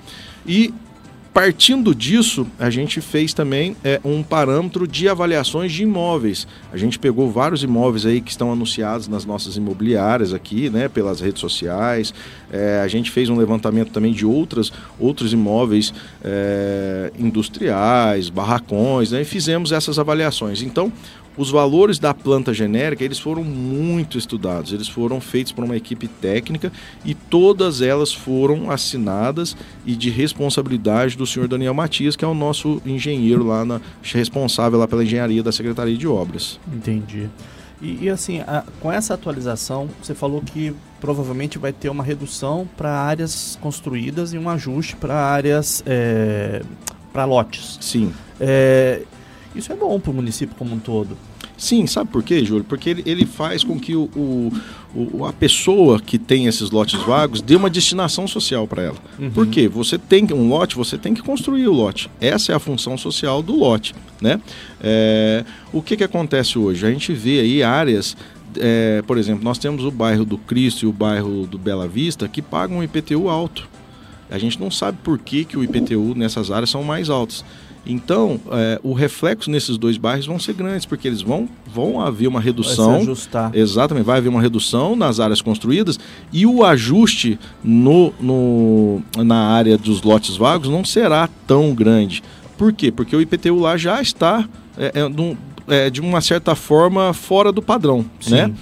E 0.46 0.72
Partindo 1.34 1.92
disso, 1.92 2.46
a 2.60 2.70
gente 2.70 3.00
fez 3.00 3.34
também 3.34 3.76
é, 3.82 4.00
um 4.04 4.22
parâmetro 4.22 4.86
de 4.86 5.08
avaliações 5.08 5.72
de 5.72 5.82
imóveis. 5.82 6.46
A 6.72 6.76
gente 6.76 6.96
pegou 6.96 7.28
vários 7.28 7.64
imóveis 7.64 8.06
aí 8.06 8.20
que 8.20 8.30
estão 8.30 8.52
anunciados 8.52 9.08
nas 9.08 9.24
nossas 9.24 9.56
imobiliárias 9.56 10.32
aqui, 10.32 10.70
né, 10.70 10.86
pelas 10.86 11.20
redes 11.20 11.40
sociais. 11.40 12.14
É, 12.52 12.80
a 12.84 12.86
gente 12.86 13.10
fez 13.10 13.28
um 13.28 13.36
levantamento 13.36 13.90
também 13.90 14.12
de 14.12 14.24
outras, 14.24 14.72
outros 14.96 15.32
imóveis 15.32 15.92
é, 16.22 17.10
industriais, 17.18 18.28
barracões, 18.28 19.10
né, 19.10 19.22
e 19.22 19.24
fizemos 19.24 19.72
essas 19.72 19.98
avaliações. 19.98 20.62
Então, 20.62 20.92
os 21.36 21.50
valores 21.50 21.98
da 21.98 22.14
planta 22.14 22.54
genérica, 22.54 23.04
eles 23.04 23.18
foram 23.18 23.42
muito 23.42 24.16
estudados, 24.16 24.72
eles 24.72 24.88
foram 24.88 25.20
feitos 25.20 25.52
por 25.52 25.64
uma 25.64 25.76
equipe 25.76 26.06
técnica 26.06 26.72
e 27.04 27.14
todas 27.14 27.80
elas 27.82 28.12
foram 28.12 28.70
assinadas 28.70 29.56
e 29.84 29.96
de 29.96 30.10
responsabilidade 30.10 31.16
do 31.16 31.26
senhor 31.26 31.48
Daniel 31.48 31.74
Matias, 31.74 32.16
que 32.16 32.24
é 32.24 32.28
o 32.28 32.34
nosso 32.34 32.80
engenheiro 32.86 33.44
lá, 33.44 33.64
na, 33.64 33.80
responsável 34.02 34.78
lá 34.78 34.86
pela 34.86 35.02
engenharia 35.04 35.42
da 35.42 35.52
Secretaria 35.52 35.96
de 35.96 36.06
Obras. 36.06 36.58
Entendi. 36.72 37.28
E, 37.82 38.04
e 38.04 38.08
assim, 38.08 38.40
a, 38.40 38.64
com 38.80 38.90
essa 38.90 39.14
atualização, 39.14 39.88
você 40.02 40.14
falou 40.14 40.40
que 40.40 40.74
provavelmente 41.00 41.58
vai 41.58 41.72
ter 41.72 41.88
uma 41.88 42.04
redução 42.04 42.68
para 42.76 42.90
áreas 42.90 43.58
construídas 43.60 44.32
e 44.32 44.38
um 44.38 44.48
ajuste 44.48 44.96
para 44.96 45.14
áreas 45.14 45.82
é, 45.84 46.62
para 47.12 47.24
lotes. 47.24 47.78
Sim. 47.80 48.12
É, 48.40 49.02
isso 49.54 49.72
é 49.72 49.76
bom 49.76 49.98
para 50.00 50.10
o 50.10 50.14
município 50.14 50.54
como 50.56 50.74
um 50.74 50.78
todo. 50.78 51.16
Sim, 51.56 51.86
sabe 51.86 52.10
por 52.10 52.22
quê, 52.22 52.44
Júlio? 52.44 52.64
Porque 52.64 52.90
ele, 52.90 53.02
ele 53.06 53.24
faz 53.24 53.62
com 53.62 53.78
que 53.78 53.94
o, 53.94 54.10
o, 54.94 55.24
a 55.24 55.32
pessoa 55.32 56.00
que 56.00 56.18
tem 56.18 56.46
esses 56.46 56.70
lotes 56.70 57.00
vagos 57.02 57.40
dê 57.40 57.54
uma 57.54 57.70
destinação 57.70 58.26
social 58.26 58.66
para 58.66 58.82
ela. 58.82 58.96
Uhum. 59.18 59.30
Por 59.30 59.46
quê? 59.46 59.68
Você 59.68 59.96
tem 59.96 60.26
um 60.32 60.48
lote, 60.48 60.74
você 60.74 60.98
tem 60.98 61.14
que 61.14 61.22
construir 61.22 61.68
o 61.68 61.72
lote. 61.72 62.10
Essa 62.20 62.52
é 62.52 62.54
a 62.56 62.58
função 62.58 62.98
social 62.98 63.40
do 63.40 63.54
lote. 63.54 63.94
Né? 64.20 64.40
É, 64.80 65.44
o 65.72 65.80
que, 65.80 65.96
que 65.96 66.04
acontece 66.04 66.58
hoje? 66.58 66.84
A 66.84 66.90
gente 66.90 67.12
vê 67.12 67.40
aí 67.40 67.62
áreas 67.62 68.16
é, 68.56 69.02
por 69.06 69.18
exemplo, 69.18 69.44
nós 69.44 69.58
temos 69.58 69.84
o 69.84 69.90
bairro 69.90 70.24
do 70.24 70.38
Cristo 70.38 70.84
e 70.84 70.88
o 70.88 70.92
bairro 70.92 71.46
do 71.46 71.58
Bela 71.58 71.88
Vista 71.88 72.28
que 72.28 72.40
pagam 72.40 72.78
um 72.78 72.82
IPTU 72.82 73.28
alto. 73.28 73.68
A 74.30 74.38
gente 74.38 74.58
não 74.58 74.70
sabe 74.70 74.98
por 75.02 75.18
que, 75.18 75.44
que 75.44 75.56
o 75.56 75.62
IPTU 75.64 76.14
nessas 76.16 76.50
áreas 76.50 76.70
são 76.70 76.82
mais 76.82 77.10
altos. 77.10 77.44
Então, 77.86 78.40
é, 78.50 78.80
o 78.82 78.92
reflexo 78.92 79.50
nesses 79.50 79.76
dois 79.76 79.96
bairros 79.96 80.26
vão 80.26 80.38
ser 80.38 80.54
grandes, 80.54 80.86
porque 80.86 81.06
eles 81.06 81.20
vão, 81.20 81.48
vão 81.66 82.00
haver 82.00 82.26
uma 82.26 82.40
redução. 82.40 82.92
Vai 82.92 83.00
se 83.00 83.10
ajustar. 83.10 83.50
Exatamente, 83.54 84.04
vai 84.04 84.18
haver 84.18 84.28
uma 84.28 84.40
redução 84.40 84.96
nas 84.96 85.20
áreas 85.20 85.42
construídas 85.42 85.98
e 86.32 86.46
o 86.46 86.64
ajuste 86.64 87.38
no, 87.62 88.12
no, 88.20 89.02
na 89.22 89.48
área 89.48 89.76
dos 89.76 90.02
lotes 90.02 90.36
vagos 90.36 90.68
não 90.68 90.84
será 90.84 91.28
tão 91.46 91.74
grande. 91.74 92.22
Por 92.56 92.72
quê? 92.72 92.90
Porque 92.90 93.14
o 93.14 93.20
IPTU 93.20 93.58
lá 93.58 93.76
já 93.76 94.00
está 94.00 94.48
é, 94.78 94.92
é, 95.68 95.90
de 95.90 96.00
uma 96.00 96.20
certa 96.20 96.54
forma 96.54 97.12
fora 97.12 97.52
do 97.52 97.60
padrão, 97.60 98.04
Sim. 98.20 98.30
né? 98.32 98.54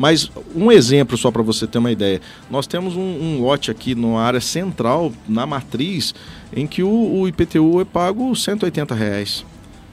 Mas 0.00 0.30
um 0.56 0.72
exemplo 0.72 1.18
só 1.18 1.30
para 1.30 1.42
você 1.42 1.66
ter 1.66 1.76
uma 1.76 1.92
ideia. 1.92 2.22
Nós 2.50 2.66
temos 2.66 2.96
um, 2.96 3.02
um, 3.02 3.42
lote 3.42 3.70
aqui 3.70 3.94
na 3.94 4.18
área 4.18 4.40
central, 4.40 5.12
na 5.28 5.44
matriz, 5.44 6.14
em 6.56 6.66
que 6.66 6.82
o, 6.82 6.88
o 6.88 7.28
IPTU 7.28 7.82
é 7.82 7.84
pago 7.84 8.34
180 8.34 8.94
reais. 8.94 9.44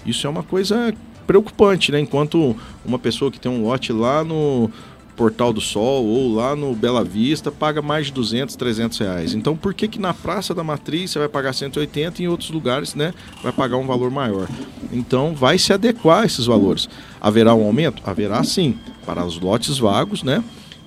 Isso 0.06 0.26
é 0.26 0.30
uma 0.30 0.44
coisa 0.44 0.94
preocupante, 1.28 1.92
né? 1.92 2.00
Enquanto 2.00 2.56
uma 2.86 2.98
pessoa 2.98 3.30
que 3.30 3.38
tem 3.38 3.52
um 3.52 3.64
lote 3.64 3.92
lá 3.92 4.24
no 4.24 4.72
Portal 5.18 5.52
do 5.52 5.60
Sol 5.60 6.06
ou 6.06 6.34
lá 6.36 6.56
no 6.56 6.76
Bela 6.76 7.04
Vista 7.04 7.52
paga 7.52 7.82
mais 7.82 8.06
de 8.06 8.14
200, 8.14 8.56
300 8.56 8.98
reais. 9.00 9.34
Então, 9.34 9.58
por 9.58 9.74
que 9.74 9.88
que 9.88 10.00
na 10.00 10.14
Praça 10.14 10.54
da 10.54 10.64
Matriz 10.64 11.12
você 11.12 11.20
vai 11.20 11.28
pagar 11.28 11.54
180 11.54 12.22
e 12.22 12.26
em 12.26 12.28
outros 12.28 12.52
lugares, 12.52 12.94
né, 12.94 13.14
vai 13.42 13.52
pagar 13.52 13.78
um 13.78 13.88
valor 13.88 14.12
maior? 14.12 14.48
Então, 14.94 15.34
vai 15.34 15.58
se 15.58 15.74
adequar 15.74 16.22
a 16.22 16.26
esses 16.26 16.46
valores. 16.46 16.88
Haverá 17.20 17.56
um 17.56 17.66
aumento? 17.66 18.02
Haverá 18.06 18.44
sim, 18.44 18.78
para 19.06 19.26
os 19.26 19.40
lotes 19.40 19.80
vagos, 19.80 20.22
né? 20.22 20.44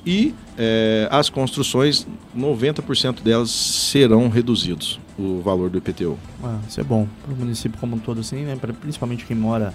E 0.07 0.33
é, 0.57 1.09
as 1.11 1.29
construções, 1.29 2.07
90% 2.37 3.23
delas 3.23 3.51
serão 3.51 4.29
reduzidos 4.29 4.99
o 5.19 5.41
valor 5.43 5.69
do 5.69 5.79
IPTU. 5.79 6.17
Ah, 6.43 6.59
isso 6.67 6.81
é 6.81 6.85
bom 6.85 7.07
para 7.23 7.35
o 7.35 7.37
município 7.37 7.79
como 7.79 7.97
um 7.97 7.99
todo, 7.99 8.21
assim, 8.21 8.45
né? 8.45 8.57
Pra, 8.57 8.73
principalmente 8.73 9.27
quem 9.27 9.37
mora 9.37 9.75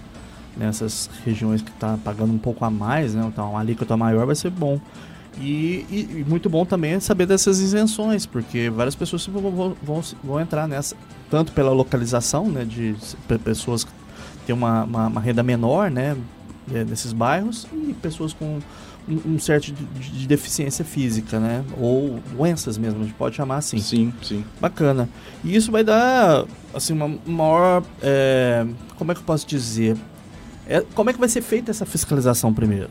nessas 0.56 1.10
regiões 1.26 1.62
que 1.62 1.70
está 1.70 1.98
pagando 2.04 2.34
um 2.34 2.38
pouco 2.38 2.64
a 2.64 2.70
mais, 2.70 3.14
né? 3.14 3.24
Então, 3.28 3.52
uma 3.52 3.60
alíquota 3.60 3.96
maior 3.98 4.26
vai 4.26 4.36
ser 4.36 4.50
bom. 4.50 4.80
E, 5.38 5.86
e, 5.90 6.20
e, 6.20 6.26
muito 6.28 6.50
bom 6.50 6.66
também 6.66 6.94
é 6.94 7.00
saber 7.00 7.26
dessas 7.26 7.60
isenções, 7.60 8.26
porque 8.26 8.70
várias 8.70 8.96
pessoas 8.96 9.26
vão, 9.28 9.76
vão, 9.84 10.02
vão, 10.24 10.40
entrar 10.40 10.68
nessa, 10.68 10.96
tanto 11.30 11.52
pela 11.52 11.72
localização, 11.72 12.48
né, 12.48 12.64
de 12.64 12.96
pessoas 13.44 13.84
que 13.84 13.92
têm 14.46 14.56
uma, 14.56 14.84
uma, 14.84 15.08
uma 15.08 15.22
renda 15.22 15.44
menor, 15.44 15.92
né, 15.92 16.16
é, 16.74 16.86
nesses 16.86 17.12
bairros, 17.12 17.68
e 17.74 17.94
pessoas 17.94 18.32
com 18.32 18.60
um, 19.10 19.34
um 19.34 19.40
certo 19.40 19.74
de, 19.74 19.84
de, 19.84 20.26
deficiência 20.26 20.86
física, 20.86 21.38
né, 21.38 21.66
ou 21.78 22.20
doenças 22.32 22.78
mesmo, 22.78 23.02
a 23.02 23.04
gente 23.04 23.16
pode 23.16 23.36
chamar 23.36 23.58
assim. 23.58 23.78
Sim, 23.80 24.14
sim. 24.24 24.44
Bacana. 24.62 25.10
E 25.44 25.54
isso 25.54 25.70
vai 25.70 25.84
dar, 25.84 26.46
assim, 26.74 26.94
uma 26.94 27.10
maior, 27.26 27.84
é, 28.02 28.66
como 28.98 29.12
é 29.12 29.16
que 29.16 29.20
eu 29.20 29.26
posso 29.26 29.46
dizer, 29.46 29.98
é, 30.68 30.84
como 30.94 31.10
é 31.10 31.14
que 31.14 31.20
vai 31.20 31.30
ser 31.30 31.42
feita 31.42 31.72
essa 31.72 31.86
fiscalização 31.86 32.54
primeiro? 32.54 32.90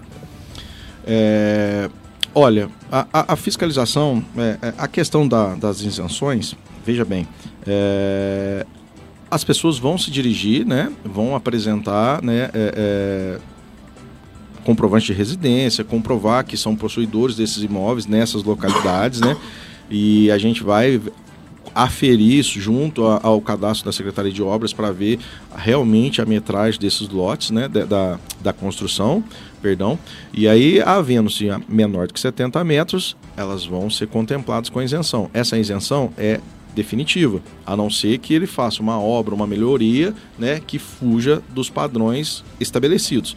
É, 1.07 1.91
olha, 2.35 2.69
a, 2.91 3.07
a, 3.13 3.33
a 3.35 3.37
fiscalização, 3.37 4.25
é, 4.37 4.59
é, 4.69 4.75
a 4.79 4.89
questão 4.89 5.27
da, 5.27 5.55
das 5.55 5.81
isenções, 5.81 6.55
veja 6.85 7.05
bem, 7.05 7.27
é, 7.67 8.67
as 9.31 9.45
pessoas 9.45 9.79
vão 9.79 9.99
se 9.99 10.11
dirigir, 10.11 10.65
né, 10.65 10.93
vão 11.05 11.35
apresentar, 11.35 12.23
né, 12.23 12.51
é, 12.55 13.39
comprovante 14.65 15.07
de 15.07 15.13
residência, 15.13 15.85
comprovar 15.85 16.45
que 16.45 16.57
são 16.57 16.75
possuidores 16.75 17.37
desses 17.37 17.63
imóveis 17.63 18.07
nessas 18.07 18.43
localidades, 18.45 19.21
né, 19.21 19.37
e 19.91 20.31
a 20.31 20.39
gente 20.39 20.63
vai 20.63 21.01
aferir 21.75 22.39
isso 22.39 22.61
junto 22.61 23.07
a, 23.07 23.21
ao 23.23 23.41
cadastro 23.41 23.87
da 23.87 23.93
Secretaria 23.93 24.33
de 24.33 24.43
Obras 24.43 24.73
para 24.73 24.93
ver 24.93 25.19
realmente 25.57 26.23
a 26.23 26.27
metragem 26.27 26.79
desses 26.81 27.09
lotes, 27.09 27.51
né, 27.51 27.69
da, 27.69 28.19
da 28.41 28.53
construção, 28.53 29.25
perdão. 29.61 29.99
E 30.33 30.47
aí, 30.47 30.81
havendo-se 30.81 31.49
menor 31.69 32.07
do 32.07 32.15
que 32.15 32.21
70 32.21 32.63
metros, 32.65 33.17
elas 33.37 33.65
vão 33.65 33.91
ser 33.91 34.07
contempladas 34.07 34.69
com 34.69 34.81
isenção. 34.81 35.31
Essa 35.33 35.59
isenção 35.59 36.13
é 36.17 36.41
definitiva, 36.75 37.41
a 37.65 37.77
não 37.77 37.89
ser 37.89 38.19
que 38.19 38.35
ele 38.35 38.47
faça 38.47 38.83
uma 38.83 38.99
obra, 38.99 39.35
uma 39.35 39.47
melhoria, 39.47 40.13
né, 40.39 40.61
que 40.65 40.79
fuja 40.79 41.43
dos 41.51 41.71
padrões 41.71 42.45
estabelecidos. 42.59 43.37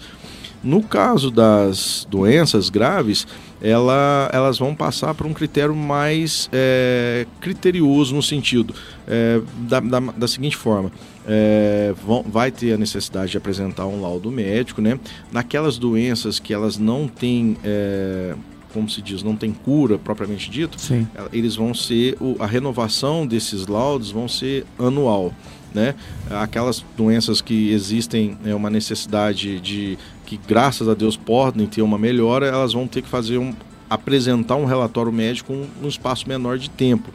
No 0.63 0.81
caso 0.81 1.29
das 1.29 2.07
doenças 2.09 2.69
graves, 2.69 3.27
ela, 3.61 4.29
elas 4.31 4.59
vão 4.59 4.75
passar 4.75 5.13
por 5.13 5.25
um 5.25 5.33
critério 5.33 5.75
mais 5.75 6.49
é, 6.51 7.25
criterioso 7.41 8.15
no 8.15 8.21
sentido 8.21 8.73
é, 9.07 9.41
da, 9.67 9.79
da, 9.79 9.99
da, 9.99 10.27
seguinte 10.27 10.55
forma. 10.55 10.91
É, 11.27 11.93
vão, 12.05 12.23
vai 12.23 12.51
ter 12.51 12.73
a 12.73 12.77
necessidade 12.77 13.31
de 13.31 13.37
apresentar 13.37 13.85
um 13.87 14.01
laudo 14.01 14.31
médico, 14.31 14.81
né? 14.81 14.99
Naquelas 15.31 15.77
doenças 15.77 16.39
que 16.39 16.53
elas 16.53 16.77
não 16.77 17.07
têm, 17.07 17.57
é, 17.63 18.35
como 18.73 18.89
se 18.89 19.01
diz, 19.01 19.23
não 19.23 19.35
tem 19.35 19.51
cura 19.51 19.97
propriamente 19.97 20.49
dito, 20.49 20.79
Sim. 20.79 21.07
eles 21.33 21.55
vão 21.55 21.73
ser, 21.73 22.17
a 22.39 22.45
renovação 22.45 23.25
desses 23.25 23.67
laudos 23.67 24.11
vão 24.11 24.27
ser 24.27 24.65
anual. 24.77 25.33
Né? 25.73 25.95
Aquelas 26.29 26.83
doenças 26.95 27.41
que 27.41 27.71
existem 27.71 28.37
é 28.45 28.55
uma 28.55 28.69
necessidade 28.69 29.59
de 29.59 29.97
que 30.25 30.39
graças 30.47 30.87
a 30.89 30.93
Deus 30.93 31.15
podem 31.15 31.65
ter 31.67 31.81
uma 31.81 31.97
melhora, 31.97 32.47
elas 32.47 32.73
vão 32.73 32.87
ter 32.87 33.01
que 33.01 33.07
fazer 33.07 33.37
um, 33.37 33.53
apresentar 33.89 34.55
um 34.55 34.65
relatório 34.65 35.11
médico 35.11 35.53
um, 35.53 35.67
um 35.83 35.87
espaço 35.87 36.27
menor 36.27 36.57
de 36.57 36.69
tempo. 36.69 37.11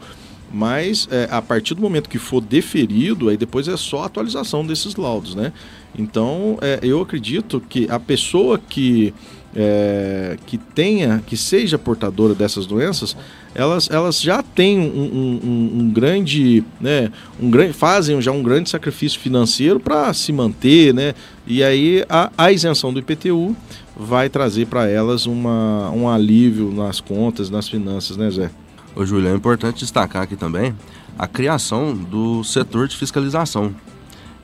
Mas 0.51 1.07
é, 1.11 1.27
a 1.31 1.41
partir 1.41 1.73
do 1.73 1.81
momento 1.81 2.07
que 2.07 2.19
for 2.19 2.39
deferido, 2.39 3.29
aí 3.29 3.37
depois 3.37 3.67
é 3.67 3.75
só 3.75 4.03
atualização 4.03 4.65
desses 4.65 4.95
laudos, 4.95 5.33
né? 5.33 5.51
Então 5.97 6.59
é, 6.61 6.79
eu 6.83 7.01
acredito 7.01 7.59
que 7.59 7.87
a 7.89 7.99
pessoa 7.99 8.59
que 8.59 9.13
é, 9.55 10.37
que 10.45 10.57
tenha, 10.57 11.23
que 11.25 11.37
seja 11.37 11.77
portadora 11.77 12.33
dessas 12.33 12.65
doenças, 12.65 13.15
elas, 13.55 13.89
elas 13.89 14.21
já 14.21 14.41
têm 14.41 14.79
um, 14.79 15.41
um, 15.43 15.79
um 15.81 15.89
grande, 15.89 16.63
né, 16.81 17.11
um 17.39 17.49
grande, 17.49 17.73
fazem 17.73 18.19
já 18.21 18.31
um 18.31 18.41
grande 18.41 18.69
sacrifício 18.69 19.19
financeiro 19.19 19.79
para 19.79 20.13
se 20.13 20.31
manter, 20.31 20.93
né? 20.93 21.13
E 21.45 21.63
aí 21.63 22.03
a, 22.09 22.31
a 22.37 22.51
isenção 22.51 22.91
do 22.91 22.99
IPTU 22.99 23.55
vai 23.95 24.29
trazer 24.29 24.67
para 24.67 24.89
elas 24.89 25.25
uma, 25.25 25.91
um 25.91 26.09
alívio 26.09 26.71
nas 26.71 26.99
contas, 26.99 27.49
nas 27.49 27.67
finanças, 27.67 28.17
né, 28.17 28.29
Zé? 28.31 28.49
Ô, 28.95 29.05
Júlio, 29.05 29.29
é 29.29 29.35
importante 29.35 29.79
destacar 29.79 30.23
aqui 30.23 30.35
também 30.35 30.73
a 31.17 31.27
criação 31.27 31.95
do 31.95 32.43
setor 32.43 32.87
de 32.87 32.97
fiscalização. 32.97 33.73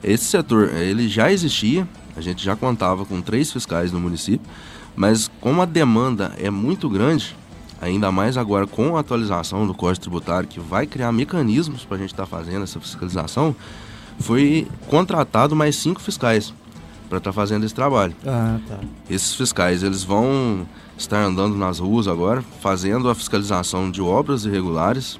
Esse 0.02 0.24
setor, 0.24 0.72
ele 0.74 1.08
já 1.08 1.32
existia, 1.32 1.86
a 2.16 2.20
gente 2.20 2.44
já 2.44 2.56
contava 2.56 3.04
com 3.04 3.20
três 3.20 3.52
fiscais 3.52 3.92
no 3.92 4.00
município, 4.00 4.46
mas 4.96 5.30
como 5.40 5.62
a 5.62 5.66
demanda 5.66 6.32
é 6.38 6.50
muito 6.50 6.88
grande, 6.88 7.36
ainda 7.80 8.12
mais 8.12 8.36
agora 8.36 8.66
com 8.66 8.96
a 8.96 9.00
atualização 9.00 9.66
do 9.66 9.74
Código 9.74 10.02
Tributário, 10.02 10.48
que 10.48 10.60
vai 10.60 10.86
criar 10.86 11.10
mecanismos 11.12 11.84
para 11.84 11.96
a 11.96 12.00
gente 12.00 12.12
estar 12.12 12.24
tá 12.24 12.28
fazendo 12.28 12.62
essa 12.62 12.78
fiscalização, 12.78 13.54
foi 14.18 14.68
contratado 14.88 15.56
mais 15.56 15.76
cinco 15.76 16.00
fiscais 16.00 16.52
para 17.08 17.18
estar 17.18 17.30
tá 17.30 17.34
fazendo 17.34 17.64
esse 17.64 17.74
trabalho. 17.74 18.14
Ah, 18.26 18.58
tá. 18.68 18.78
Esses 19.08 19.34
fiscais, 19.34 19.82
eles 19.82 20.04
vão 20.04 20.66
estar 20.96 21.22
andando 21.22 21.56
nas 21.56 21.78
ruas 21.78 22.06
agora, 22.06 22.44
fazendo 22.60 23.08
a 23.08 23.14
fiscalização 23.14 23.90
de 23.90 24.02
obras 24.02 24.44
irregulares, 24.44 25.18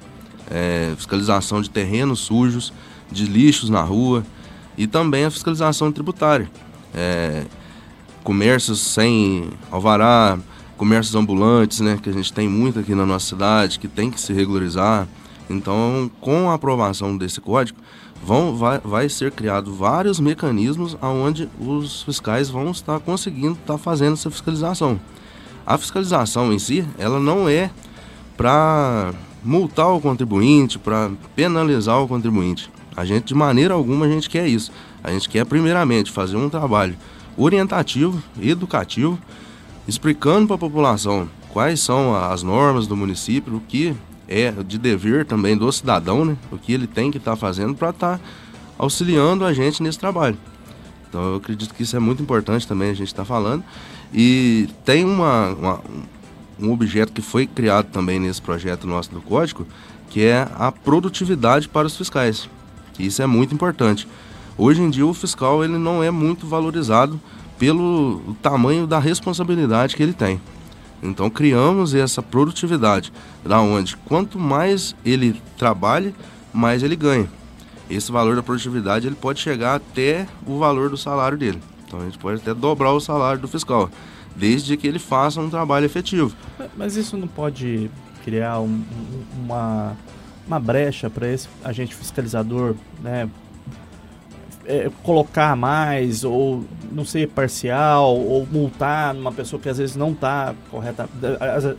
é, 0.50 0.92
fiscalização 0.96 1.62
de 1.62 1.70
terrenos 1.70 2.20
sujos, 2.20 2.72
de 3.10 3.24
lixos 3.24 3.70
na 3.70 3.82
rua 3.82 4.24
e 4.76 4.86
também 4.86 5.24
a 5.24 5.30
fiscalização 5.30 5.90
tributária. 5.90 6.50
É, 6.94 7.44
comércios 8.22 8.80
sem 8.80 9.50
alvará, 9.70 10.38
comércios 10.80 11.14
ambulantes, 11.14 11.80
né, 11.80 11.98
que 12.02 12.08
a 12.08 12.12
gente 12.12 12.32
tem 12.32 12.48
muito 12.48 12.78
aqui 12.78 12.94
na 12.94 13.04
nossa 13.04 13.26
cidade, 13.26 13.78
que 13.78 13.86
tem 13.86 14.10
que 14.10 14.18
se 14.18 14.32
regularizar. 14.32 15.06
Então, 15.50 16.10
com 16.22 16.48
a 16.48 16.54
aprovação 16.54 17.18
desse 17.18 17.38
código, 17.38 17.78
vão, 18.24 18.56
vai, 18.56 18.78
vai 18.82 19.06
ser 19.06 19.30
criado 19.30 19.74
vários 19.74 20.18
mecanismos 20.18 20.96
onde 21.02 21.50
os 21.60 22.02
fiscais 22.02 22.48
vão 22.48 22.70
estar 22.70 22.98
conseguindo 22.98 23.58
estar 23.60 23.76
fazendo 23.76 24.14
essa 24.14 24.30
fiscalização. 24.30 24.98
A 25.66 25.76
fiscalização 25.76 26.50
em 26.50 26.58
si, 26.58 26.82
ela 26.96 27.20
não 27.20 27.46
é 27.46 27.70
para 28.34 29.12
multar 29.44 29.88
o 29.88 30.00
contribuinte, 30.00 30.78
para 30.78 31.10
penalizar 31.36 32.00
o 32.00 32.08
contribuinte. 32.08 32.70
A 32.96 33.04
gente, 33.04 33.26
de 33.26 33.34
maneira 33.34 33.74
alguma, 33.74 34.06
a 34.06 34.08
gente 34.08 34.30
quer 34.30 34.48
isso. 34.48 34.72
A 35.04 35.10
gente 35.10 35.28
quer, 35.28 35.44
primeiramente, 35.44 36.10
fazer 36.10 36.38
um 36.38 36.48
trabalho 36.48 36.96
orientativo, 37.36 38.22
educativo, 38.40 39.18
explicando 39.90 40.46
para 40.46 40.54
a 40.54 40.58
população 40.58 41.28
quais 41.52 41.80
são 41.80 42.14
as 42.14 42.42
normas 42.42 42.86
do 42.86 42.96
município, 42.96 43.56
o 43.56 43.60
que 43.60 43.94
é 44.28 44.52
de 44.52 44.78
dever 44.78 45.24
também 45.24 45.56
do 45.56 45.70
cidadão, 45.72 46.24
né? 46.24 46.36
O 46.52 46.56
que 46.56 46.72
ele 46.72 46.86
tem 46.86 47.10
que 47.10 47.18
estar 47.18 47.32
tá 47.32 47.36
fazendo 47.36 47.74
para 47.74 47.90
estar 47.90 48.18
tá 48.18 48.24
auxiliando 48.78 49.44
a 49.44 49.52
gente 49.52 49.82
nesse 49.82 49.98
trabalho. 49.98 50.38
Então 51.08 51.20
eu 51.30 51.36
acredito 51.36 51.74
que 51.74 51.82
isso 51.82 51.96
é 51.96 51.98
muito 51.98 52.22
importante 52.22 52.68
também 52.68 52.90
a 52.90 52.94
gente 52.94 53.08
estar 53.08 53.22
tá 53.22 53.26
falando. 53.26 53.64
E 54.14 54.68
tem 54.84 55.04
uma, 55.04 55.48
uma, 55.48 55.80
um 56.60 56.72
objeto 56.72 57.12
que 57.12 57.20
foi 57.20 57.46
criado 57.46 57.86
também 57.86 58.20
nesse 58.20 58.40
projeto 58.40 58.86
nosso 58.86 59.10
do 59.10 59.20
código, 59.20 59.66
que 60.08 60.24
é 60.24 60.48
a 60.54 60.70
produtividade 60.70 61.68
para 61.68 61.88
os 61.88 61.96
fiscais. 61.96 62.48
Isso 62.96 63.20
é 63.22 63.26
muito 63.26 63.52
importante. 63.52 64.06
Hoje 64.56 64.82
em 64.82 64.88
dia 64.88 65.06
o 65.06 65.12
fiscal 65.12 65.64
ele 65.64 65.78
não 65.78 66.00
é 66.00 66.12
muito 66.12 66.46
valorizado 66.46 67.20
pelo 67.60 68.34
tamanho 68.40 68.86
da 68.86 68.98
responsabilidade 68.98 69.94
que 69.94 70.02
ele 70.02 70.14
tem. 70.14 70.40
Então 71.02 71.28
criamos 71.28 71.94
essa 71.94 72.22
produtividade, 72.22 73.12
da 73.44 73.60
onde 73.60 73.98
quanto 73.98 74.38
mais 74.38 74.96
ele 75.04 75.40
trabalha, 75.58 76.14
mais 76.54 76.82
ele 76.82 76.96
ganha. 76.96 77.28
Esse 77.90 78.10
valor 78.10 78.34
da 78.34 78.42
produtividade 78.42 79.06
ele 79.06 79.14
pode 79.14 79.40
chegar 79.40 79.74
até 79.74 80.26
o 80.46 80.58
valor 80.58 80.88
do 80.88 80.96
salário 80.96 81.36
dele. 81.36 81.60
Então 81.86 82.00
a 82.00 82.04
gente 82.04 82.18
pode 82.18 82.40
até 82.40 82.54
dobrar 82.54 82.92
o 82.92 83.00
salário 83.00 83.42
do 83.42 83.48
fiscal, 83.48 83.90
desde 84.34 84.74
que 84.78 84.86
ele 84.86 84.98
faça 84.98 85.38
um 85.38 85.50
trabalho 85.50 85.84
efetivo. 85.84 86.34
Mas 86.78 86.96
isso 86.96 87.14
não 87.18 87.28
pode 87.28 87.90
criar 88.24 88.60
um, 88.60 88.82
uma, 89.38 89.94
uma 90.46 90.58
brecha 90.58 91.10
para 91.10 91.30
esse 91.30 91.46
agente 91.62 91.94
fiscalizador, 91.94 92.74
né? 93.02 93.28
É, 94.66 94.90
colocar 95.02 95.56
mais, 95.56 96.24
ou 96.24 96.64
não 96.92 97.04
ser 97.04 97.28
parcial, 97.28 98.16
ou 98.16 98.46
multar 98.50 99.14
uma 99.14 99.32
pessoa 99.32 99.60
que 99.60 99.68
às 99.68 99.78
vezes 99.78 99.96
não 99.96 100.12
está 100.12 100.54
correta. 100.70 101.08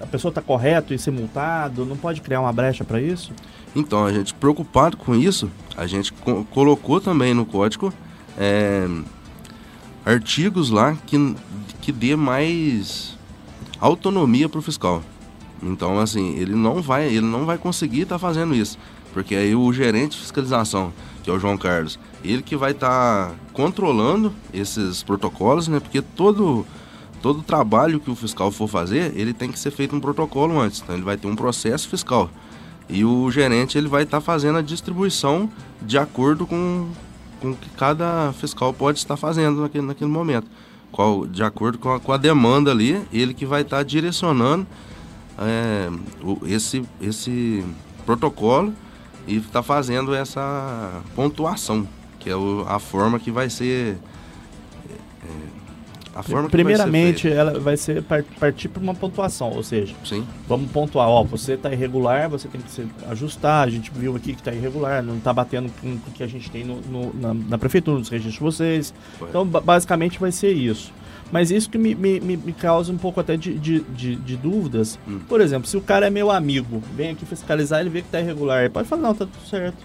A, 0.02 0.08
pessoa 0.08 0.30
está 0.30 0.42
correto 0.42 0.94
e 0.94 1.00
ser 1.00 1.12
multado, 1.12 1.86
não 1.86 1.98
pode 1.98 2.22
criar 2.22 2.42
uma 2.42 2.52
brecha 2.52 2.84
para 2.84 3.00
isso? 3.02 3.32
Então, 3.76 4.06
a 4.06 4.12
gente 4.12 4.34
preocupado 4.34 4.98
com 4.98 5.16
isso, 5.16 5.50
a 5.78 5.88
gente 5.88 6.12
co 6.12 6.46
colocou 6.46 7.00
também 7.00 7.34
no 7.34 7.46
código 7.46 7.94
é, 8.38 8.88
artigos 10.06 10.70
lá 10.70 10.98
que, 11.06 11.36
que 11.82 11.92
dê 11.92 12.16
mais 12.16 13.18
autonomia 13.80 14.50
para 14.50 14.60
o 14.60 14.62
fiscal. 14.62 15.02
Então, 15.64 16.00
assim, 16.00 16.36
ele 16.36 16.56
não 16.56 16.82
vai, 16.82 17.08
ele 17.08 17.22
não 17.22 17.46
vai 17.46 17.58
conseguir 17.58 18.02
estar 18.02 18.16
tá 18.16 18.20
fazendo 18.20 18.54
isso, 18.54 18.78
porque 19.14 19.36
aí 19.36 19.56
o 19.56 19.72
gerente 19.72 20.14
de 20.14 20.18
fiscalização, 20.18 20.92
que 21.24 21.30
é 21.30 21.34
o 21.34 21.40
João 21.40 21.58
Carlos, 21.58 22.00
ele 22.24 22.42
que 22.42 22.56
vai 22.56 22.72
estar 22.72 23.30
tá 23.30 23.36
controlando 23.54 24.34
esses 24.54 25.04
protocolos, 25.04 25.68
né? 25.68 25.80
Porque 25.80 26.02
todo 26.02 26.66
todo 27.22 27.44
trabalho 27.44 28.00
que 28.00 28.10
o 28.10 28.16
fiscal 28.16 28.52
for 28.52 28.68
fazer, 28.68 29.14
ele 29.16 29.32
tem 29.32 29.52
que 29.52 29.60
ser 29.60 29.70
feito 29.70 29.96
um 29.96 30.00
protocolo 30.00 30.60
antes. 30.60 30.82
Então 30.82 30.96
ele 30.96 31.04
vai 31.04 31.18
ter 31.18 31.28
um 31.28 31.36
processo 31.36 31.88
fiscal. 31.88 32.30
E 32.90 33.06
o 33.06 33.30
gerente 33.30 33.78
ele 33.78 33.88
vai 33.88 34.04
estar 34.04 34.18
tá 34.18 34.22
fazendo 34.22 34.58
a 34.58 34.62
distribuição 34.62 35.48
de 35.82 36.00
acordo 36.00 36.48
com 36.48 36.90
com 37.42 37.52
o 37.52 37.56
que 37.56 37.70
cada 37.72 38.32
fiscal 38.34 38.72
pode 38.72 39.00
estar 39.00 39.18
fazendo 39.18 39.62
naquele, 39.62 39.86
naquele 39.86 40.10
momento. 40.12 40.48
Qual, 40.92 41.26
de 41.26 41.42
acordo 41.42 41.80
com 41.80 41.92
a, 41.92 42.00
com 42.00 42.12
a 42.12 42.18
demanda 42.18 42.70
ali, 42.70 43.02
ele 43.12 43.34
que 43.34 43.46
vai 43.46 43.64
estar 43.64 43.78
tá 43.78 43.84
direcionando 43.84 44.68
é, 45.40 45.90
esse, 46.46 46.84
esse 47.02 47.66
protocolo 48.06 48.74
e 49.28 49.38
está 49.38 49.64
fazendo 49.64 50.14
essa 50.14 51.02
pontuação 51.16 51.88
que 52.22 52.30
é 52.30 52.36
o, 52.36 52.64
a 52.68 52.80
forma 52.80 53.20
que 53.20 53.32
vai 53.32 53.50
ser. 53.50 53.98
É, 54.90 55.26
é 55.26 55.62
a 56.14 56.22
forma 56.22 56.50
Primeiramente, 56.50 57.28
vai 57.28 57.38
ela 57.38 57.60
vai 57.60 57.78
ser 57.78 58.04
partir 58.38 58.68
para 58.68 58.84
uma 58.84 58.94
pontuação, 58.94 59.50
ou 59.52 59.64
seja, 59.64 59.96
Sim. 60.04 60.28
vamos 60.48 60.70
pontuar, 60.70 61.08
ó, 61.08 61.24
você 61.24 61.54
está 61.54 61.72
irregular, 61.72 62.30
você 62.30 62.50
tem 62.50 62.60
que 62.60 62.70
se 62.70 62.86
ajustar, 63.10 63.66
a 63.66 63.72
gente 63.72 63.90
viu 63.96 64.14
aqui 64.16 64.34
que 64.34 64.42
está 64.42 64.54
irregular, 64.54 65.02
não 65.02 65.18
está 65.18 65.32
batendo 65.32 65.72
com 65.82 65.94
o 65.94 66.12
que 66.14 66.22
a 66.22 66.28
gente 66.28 66.52
tem 66.52 66.66
no, 66.66 66.82
no, 66.82 67.14
na, 67.14 67.34
na, 67.34 67.58
prefeitura, 67.58 67.98
nos 67.98 68.10
registros 68.10 68.34
de 68.36 68.42
vocês. 68.42 68.94
Então, 69.22 69.46
basicamente 69.46 70.20
vai 70.20 70.34
ser 70.34 70.52
isso. 70.52 70.94
Mas 71.32 71.50
isso 71.50 71.70
que 71.70 71.78
me, 71.78 71.96
me, 71.96 72.20
me 72.20 72.52
causa 72.52 72.92
um 72.92 72.98
pouco 72.98 73.22
até 73.22 73.38
de, 73.38 73.58
de, 73.58 73.80
de, 73.80 74.18
de 74.18 74.36
dúvidas. 74.36 75.00
Hum. 75.08 75.22
Por 75.30 75.40
exemplo, 75.40 75.66
se 75.66 75.78
o 75.78 75.82
cara 75.82 76.08
é 76.08 76.10
meu 76.10 76.30
amigo, 76.30 76.84
vem 76.94 77.12
aqui 77.12 77.26
fiscalizar, 77.26 77.80
ele 77.80 77.90
vê 77.90 78.02
que 78.02 78.08
está 78.10 78.20
irregular, 78.20 78.60
ele 78.60 78.70
pode 78.70 78.86
falar, 78.86 79.02
não, 79.02 79.16
tá 79.16 79.26
tudo 79.26 79.50
certo 79.50 79.78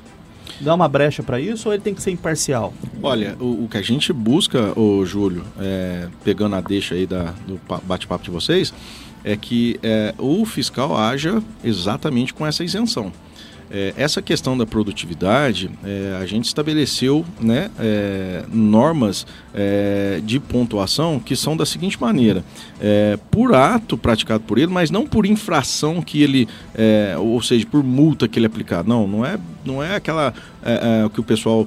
dá 0.60 0.74
uma 0.74 0.88
brecha 0.88 1.22
para 1.22 1.40
isso 1.40 1.68
ou 1.68 1.74
ele 1.74 1.82
tem 1.82 1.94
que 1.94 2.02
ser 2.02 2.10
imparcial? 2.10 2.72
Olha, 3.02 3.36
o, 3.40 3.64
o 3.64 3.68
que 3.68 3.78
a 3.78 3.82
gente 3.82 4.12
busca, 4.12 4.78
o 4.78 5.04
Júlio, 5.04 5.44
é, 5.58 6.08
pegando 6.24 6.56
a 6.56 6.60
deixa 6.60 6.94
aí 6.94 7.06
da, 7.06 7.34
do 7.46 7.60
bate-papo 7.84 8.24
de 8.24 8.30
vocês, 8.30 8.72
é 9.24 9.36
que 9.36 9.78
é, 9.82 10.14
o 10.18 10.44
fiscal 10.44 10.96
haja 10.96 11.42
exatamente 11.64 12.32
com 12.32 12.46
essa 12.46 12.62
isenção. 12.62 13.12
É, 13.70 13.94
essa 13.96 14.22
questão 14.22 14.56
da 14.56 14.64
produtividade, 14.64 15.70
é, 15.84 16.16
a 16.20 16.26
gente 16.26 16.44
estabeleceu 16.44 17.24
né, 17.40 17.70
é, 17.78 18.44
normas 18.52 19.26
é, 19.52 20.20
de 20.24 20.38
pontuação 20.38 21.18
que 21.18 21.34
são 21.34 21.56
da 21.56 21.66
seguinte 21.66 22.00
maneira: 22.00 22.44
é, 22.80 23.18
por 23.30 23.54
ato 23.54 23.98
praticado 23.98 24.44
por 24.44 24.58
ele, 24.58 24.72
mas 24.72 24.90
não 24.90 25.06
por 25.06 25.26
infração 25.26 26.00
que 26.00 26.22
ele, 26.22 26.48
é, 26.74 27.16
ou 27.18 27.42
seja, 27.42 27.66
por 27.66 27.82
multa 27.82 28.28
que 28.28 28.38
ele 28.38 28.46
aplicar. 28.46 28.84
Não, 28.84 29.06
não 29.06 29.24
é, 29.24 29.38
não 29.64 29.82
é 29.82 29.96
aquela 29.96 30.32
que 31.12 31.20
o 31.20 31.22
pessoal 31.22 31.66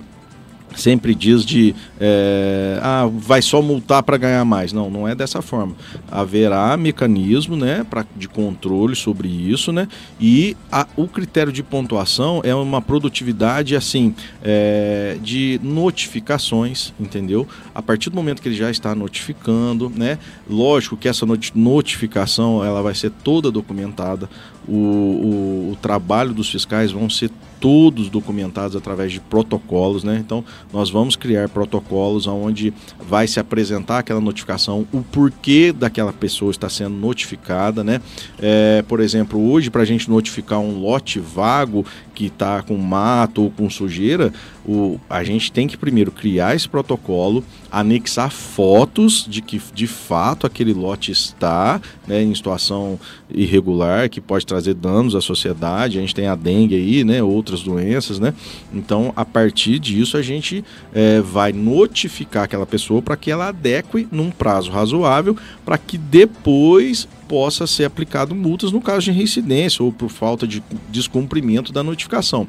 sempre 0.75 1.13
diz 1.15 1.45
de 1.45 1.75
é, 1.99 2.79
ah, 2.81 3.09
vai 3.11 3.41
só 3.41 3.61
multar 3.61 4.03
para 4.03 4.17
ganhar 4.17 4.45
mais. 4.45 4.71
Não, 4.73 4.89
não 4.89 5.07
é 5.07 5.15
dessa 5.15 5.41
forma. 5.41 5.75
Haverá 6.09 6.75
mecanismo 6.77 7.55
né, 7.55 7.85
pra, 7.89 8.05
de 8.15 8.27
controle 8.27 8.95
sobre 8.95 9.27
isso, 9.27 9.71
né? 9.71 9.87
E 10.19 10.55
a, 10.71 10.87
o 10.95 11.07
critério 11.07 11.51
de 11.51 11.63
pontuação 11.63 12.41
é 12.43 12.53
uma 12.53 12.81
produtividade 12.81 13.75
assim 13.75 14.15
é, 14.43 15.17
de 15.21 15.59
notificações, 15.63 16.93
entendeu? 16.99 17.47
A 17.73 17.81
partir 17.81 18.09
do 18.09 18.15
momento 18.15 18.41
que 18.41 18.47
ele 18.47 18.55
já 18.55 18.69
está 18.69 18.95
notificando, 18.95 19.91
né? 19.95 20.17
Lógico 20.49 20.97
que 20.97 21.07
essa 21.07 21.25
notificação 21.55 22.63
ela 22.63 22.81
vai 22.81 22.95
ser 22.95 23.11
toda 23.23 23.51
documentada. 23.51 24.29
O, 24.67 24.73
o, 24.73 25.71
o 25.71 25.77
trabalho 25.81 26.33
dos 26.33 26.49
fiscais 26.49 26.91
vão 26.91 27.09
ser 27.09 27.31
todos 27.59 28.09
documentados 28.09 28.75
através 28.75 29.11
de 29.11 29.19
protocolos, 29.19 30.03
né? 30.03 30.17
Então, 30.19 30.43
nós 30.71 30.89
vamos 30.89 31.15
criar 31.15 31.49
protocolos 31.49 32.27
onde 32.27 32.73
vai 33.07 33.27
se 33.27 33.39
apresentar 33.39 33.99
aquela 33.99 34.21
notificação, 34.21 34.87
o 34.91 35.01
porquê 35.01 35.71
daquela 35.71 36.13
pessoa 36.13 36.51
está 36.51 36.69
sendo 36.69 36.95
notificada, 36.95 37.83
né? 37.83 38.01
É, 38.39 38.83
por 38.87 38.99
exemplo, 38.99 39.51
hoje, 39.51 39.69
para 39.69 39.81
a 39.81 39.85
gente 39.85 40.09
notificar 40.09 40.59
um 40.59 40.79
lote 40.79 41.19
vago 41.19 41.85
que 42.15 42.25
está 42.25 42.61
com 42.61 42.77
mato 42.77 43.43
ou 43.43 43.51
com 43.51 43.69
sujeira, 43.69 44.33
o, 44.71 44.99
a 45.09 45.23
gente 45.23 45.51
tem 45.51 45.67
que 45.67 45.75
primeiro 45.75 46.11
criar 46.11 46.55
esse 46.55 46.69
protocolo, 46.69 47.43
anexar 47.71 48.29
fotos 48.29 49.25
de 49.27 49.41
que 49.41 49.59
de 49.73 49.87
fato 49.87 50.45
aquele 50.45 50.75
lote 50.75 51.11
está 51.11 51.81
né, 52.07 52.21
em 52.21 52.35
situação 52.35 52.99
irregular, 53.33 54.07
que 54.11 54.21
pode 54.21 54.45
trazer 54.45 54.75
danos 54.75 55.15
à 55.15 55.21
sociedade. 55.21 55.97
A 55.97 56.01
gente 56.01 56.13
tem 56.13 56.27
a 56.27 56.35
dengue 56.35 56.75
aí, 56.75 57.03
né, 57.03 57.23
outras 57.23 57.63
doenças, 57.63 58.19
né? 58.19 58.31
Então, 58.71 59.11
a 59.15 59.25
partir 59.25 59.79
disso, 59.79 60.17
a 60.17 60.21
gente 60.21 60.63
é, 60.93 61.19
vai 61.19 61.51
notificar 61.51 62.43
aquela 62.43 62.67
pessoa 62.67 63.01
para 63.01 63.17
que 63.17 63.31
ela 63.31 63.47
adeque 63.47 64.07
num 64.11 64.29
prazo 64.29 64.69
razoável, 64.69 65.35
para 65.65 65.79
que 65.79 65.97
depois 65.97 67.07
possa 67.27 67.65
ser 67.65 67.85
aplicado 67.85 68.35
multas 68.35 68.71
no 68.71 68.81
caso 68.81 69.05
de 69.05 69.11
reincidência 69.11 69.83
ou 69.83 69.91
por 69.91 70.09
falta 70.09 70.47
de 70.47 70.61
descumprimento 70.91 71.73
da 71.73 71.83
notificação. 71.83 72.47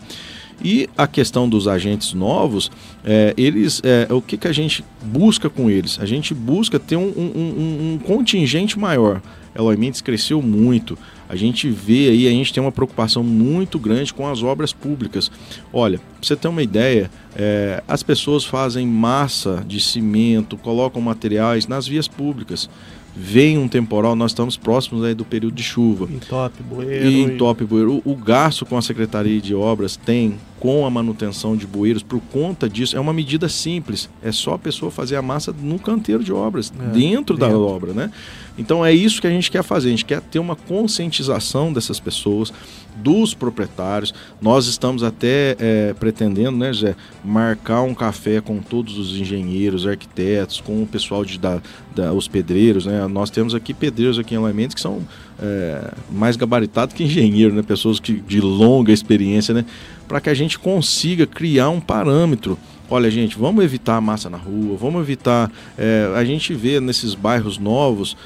E 0.63 0.89
a 0.97 1.07
questão 1.07 1.49
dos 1.49 1.67
agentes 1.67 2.13
novos, 2.13 2.71
é, 3.05 3.33
eles, 3.37 3.81
é, 3.85 4.13
o 4.13 4.21
que, 4.21 4.37
que 4.37 4.47
a 4.49 4.53
gente 4.53 4.85
busca 5.03 5.49
com 5.49 5.71
eles? 5.71 5.99
A 6.01 6.07
gente 6.07 6.35
busca 6.35 6.79
ter 6.79 6.97
um, 6.97 7.09
um, 7.09 7.33
um, 7.37 7.93
um 7.95 7.99
contingente 7.99 8.79
maior. 8.79 9.23
Eloy 9.55 9.77
Mendes 9.77 10.01
cresceu 10.01 10.41
muito. 10.41 10.97
A 11.29 11.35
gente 11.35 11.69
vê 11.69 12.09
aí, 12.09 12.27
a 12.27 12.31
gente 12.31 12.53
tem 12.53 12.63
uma 12.63 12.73
preocupação 12.73 13.23
muito 13.23 13.79
grande 13.79 14.13
com 14.13 14.29
as 14.29 14.43
obras 14.43 14.73
públicas. 14.73 15.31
Olha, 15.73 15.99
pra 15.99 16.07
você 16.23 16.37
ter 16.37 16.49
uma 16.49 16.63
ideia, 16.63 17.11
é, 17.37 17.83
as 17.89 18.03
pessoas 18.03 18.45
fazem 18.45 18.87
massa 18.87 19.65
de 19.67 19.81
cimento, 19.81 20.57
colocam 20.57 21.01
materiais 21.01 21.67
nas 21.67 21.87
vias 21.87 22.07
públicas. 22.07 22.69
vem 23.15 23.59
um 23.59 23.67
temporal, 23.69 24.15
nós 24.15 24.31
estamos 24.31 24.57
próximos 24.57 25.05
aí 25.05 25.15
do 25.15 25.25
período 25.25 25.55
de 25.55 25.63
chuva. 25.63 26.09
Entope, 26.11 26.63
bueiro. 26.63 27.07
E 27.07 27.21
entope, 27.23 27.65
bueiro. 27.65 28.03
O, 28.05 28.13
o 28.13 28.17
gasto 28.17 28.65
com 28.65 28.77
a 28.77 28.83
Secretaria 28.83 29.41
de 29.41 29.55
Obras 29.55 29.97
tem 29.97 30.39
com 30.61 30.85
a 30.85 30.91
manutenção 30.91 31.57
de 31.57 31.67
bueiros 31.67 32.03
por 32.03 32.21
conta 32.31 32.69
disso 32.69 32.95
é 32.95 33.01
uma 33.01 33.15
medida 33.15 33.49
simples. 33.49 34.11
É 34.23 34.31
só 34.31 34.55
a 34.55 34.59
pessoa 34.59 34.91
fazer 34.91 35.17
a 35.17 35.23
massa 35.23 35.53
no 35.59 35.79
canteiro 35.79 36.23
de 36.23 36.33
obras, 36.33 36.71
é, 36.71 36.83
dentro, 36.93 36.95
dentro, 36.95 37.37
da 37.39 37.49
obra, 37.49 37.95
né? 37.95 38.13
Então 38.59 38.85
é 38.85 38.93
isso 38.93 39.23
que 39.23 39.27
a 39.27 39.31
gente 39.31 39.51
quer 39.51 39.63
fazer. 39.63 39.89
A 39.89 39.91
gente 39.91 40.05
quer 40.05 40.21
ter 40.21 40.39
uma 40.39 40.55
conscientização 40.55 41.73
dessas 41.73 41.99
pessoas, 41.99 42.53
dos 42.97 43.33
proprietários. 43.33 44.13
Nós 44.41 44.67
estamos 44.67 45.03
até 45.03 45.57
é, 45.59 45.95
pretendendo, 45.95 46.59
né, 46.59 46.71
Zé, 46.73 46.95
marcar 47.25 47.81
um 47.81 47.95
café 47.95 48.41
com 48.43 48.59
todos 48.59 48.99
os 48.99 49.19
engenheiros, 49.19 49.87
arquitetos, 49.87 50.61
com 50.61 50.83
o 50.83 50.87
pessoal 50.87 51.25
de, 51.25 51.39
da, 51.39 51.63
da, 51.95 52.13
os 52.13 52.29
pedreiros, 52.29 52.85
né? 52.85 53.07
Nós 53.07 53.31
temos 53.31 53.55
aqui 53.55 53.73
pedreiros 53.73 54.19
aqui 54.19 54.35
em 54.35 54.39
Elementos 54.39 54.75
que 54.75 54.81
são 54.81 55.01
é, 55.43 55.93
mais 56.11 56.37
gabaritados 56.37 56.95
que 56.95 57.05
engenheiros, 57.05 57.55
né? 57.55 57.63
Pessoas 57.63 57.99
que, 57.99 58.13
de 58.13 58.41
longa 58.41 58.93
experiência, 58.93 59.55
né? 59.55 59.65
Para 60.07 60.21
que 60.21 60.29
a 60.29 60.35
gente 60.35 60.59
consiga 60.59 61.27
criar 61.27 61.71
um 61.71 61.81
parâmetro 61.81 62.59
olha 62.91 63.11
gente, 63.11 63.39
vamos 63.39 63.65
evitar 63.65 63.97
a 63.97 64.01
massa 64.01 64.29
na 64.29 64.37
rua, 64.37 64.77
vamos 64.77 65.01
evitar. 65.01 65.51
É, 65.79 66.13
a 66.15 66.25
gente 66.25 66.53
vê 66.53 66.81
nesses 66.81 67.15
bairros 67.15 67.57
novos, 67.57 68.17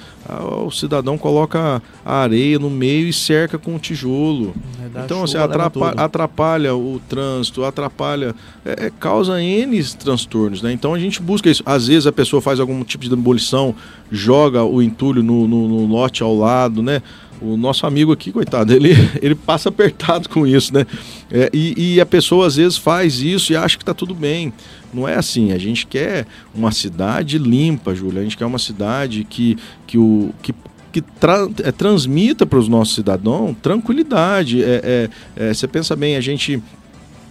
o 0.64 0.70
cidadão 0.70 1.18
coloca 1.18 1.82
a 2.04 2.14
areia 2.16 2.58
no 2.58 2.70
meio 2.70 3.06
e 3.06 3.12
cerca 3.12 3.58
com 3.58 3.78
tijolo. 3.78 4.54
É, 4.94 5.04
então, 5.04 5.24
assim, 5.24 5.36
atrapalha, 5.36 6.00
atrapalha, 6.00 6.74
o 6.74 7.00
trânsito, 7.08 7.62
atrapalha, 7.62 8.34
é, 8.64 8.86
é, 8.86 8.92
causa 8.98 9.42
N 9.42 9.84
transtornos, 9.98 10.62
né? 10.62 10.72
Então 10.72 10.94
a 10.94 10.98
gente 10.98 11.20
busca 11.20 11.50
isso. 11.50 11.62
Às 11.66 11.88
vezes 11.88 12.06
a 12.06 12.12
pessoa 12.12 12.40
faz 12.40 12.58
algum 12.58 12.82
tipo 12.84 13.04
de 13.04 13.10
demolição, 13.10 13.74
joga 14.10 14.64
o 14.64 14.80
entulho 14.80 15.22
no, 15.22 15.46
no, 15.46 15.68
no 15.68 15.86
lote 15.86 16.22
ao 16.22 16.34
lado, 16.34 16.82
né? 16.82 17.02
O 17.40 17.56
nosso 17.56 17.86
amigo 17.86 18.12
aqui, 18.12 18.32
coitado, 18.32 18.72
ele, 18.72 18.92
ele 19.20 19.34
passa 19.34 19.68
apertado 19.68 20.28
com 20.28 20.46
isso, 20.46 20.72
né? 20.72 20.86
É, 21.30 21.50
e, 21.52 21.94
e, 21.94 22.00
a 22.00 22.06
pessoa 22.06 22.46
às 22.46 22.56
vezes 22.56 22.78
faz 22.78 23.20
isso 23.20 23.52
e 23.52 23.56
acha 23.56 23.76
que 23.76 23.82
está 23.82 23.92
tudo 23.92 24.14
bem. 24.14 24.52
Não 24.92 25.08
é 25.08 25.16
assim. 25.16 25.52
A 25.52 25.58
gente 25.58 25.86
quer 25.86 26.26
uma 26.54 26.72
cidade 26.72 27.38
limpa, 27.38 27.94
Júlia. 27.94 28.20
A 28.20 28.24
gente 28.24 28.36
quer 28.36 28.46
uma 28.46 28.58
cidade 28.58 29.24
que, 29.24 29.58
que, 29.86 29.98
o, 29.98 30.32
que, 30.40 30.54
que 30.92 31.00
tra 31.00 31.48
é, 31.62 31.72
transmita 31.72 32.46
para 32.46 32.58
os 32.58 32.68
nossos 32.68 32.94
cidadãos 32.94 33.56
tranquilidade. 33.60 34.62
É, 34.62 35.10
é, 35.36 35.46
é, 35.48 35.54
você 35.54 35.66
pensa 35.66 35.96
bem, 35.96 36.16
a 36.16 36.20
gente 36.20 36.62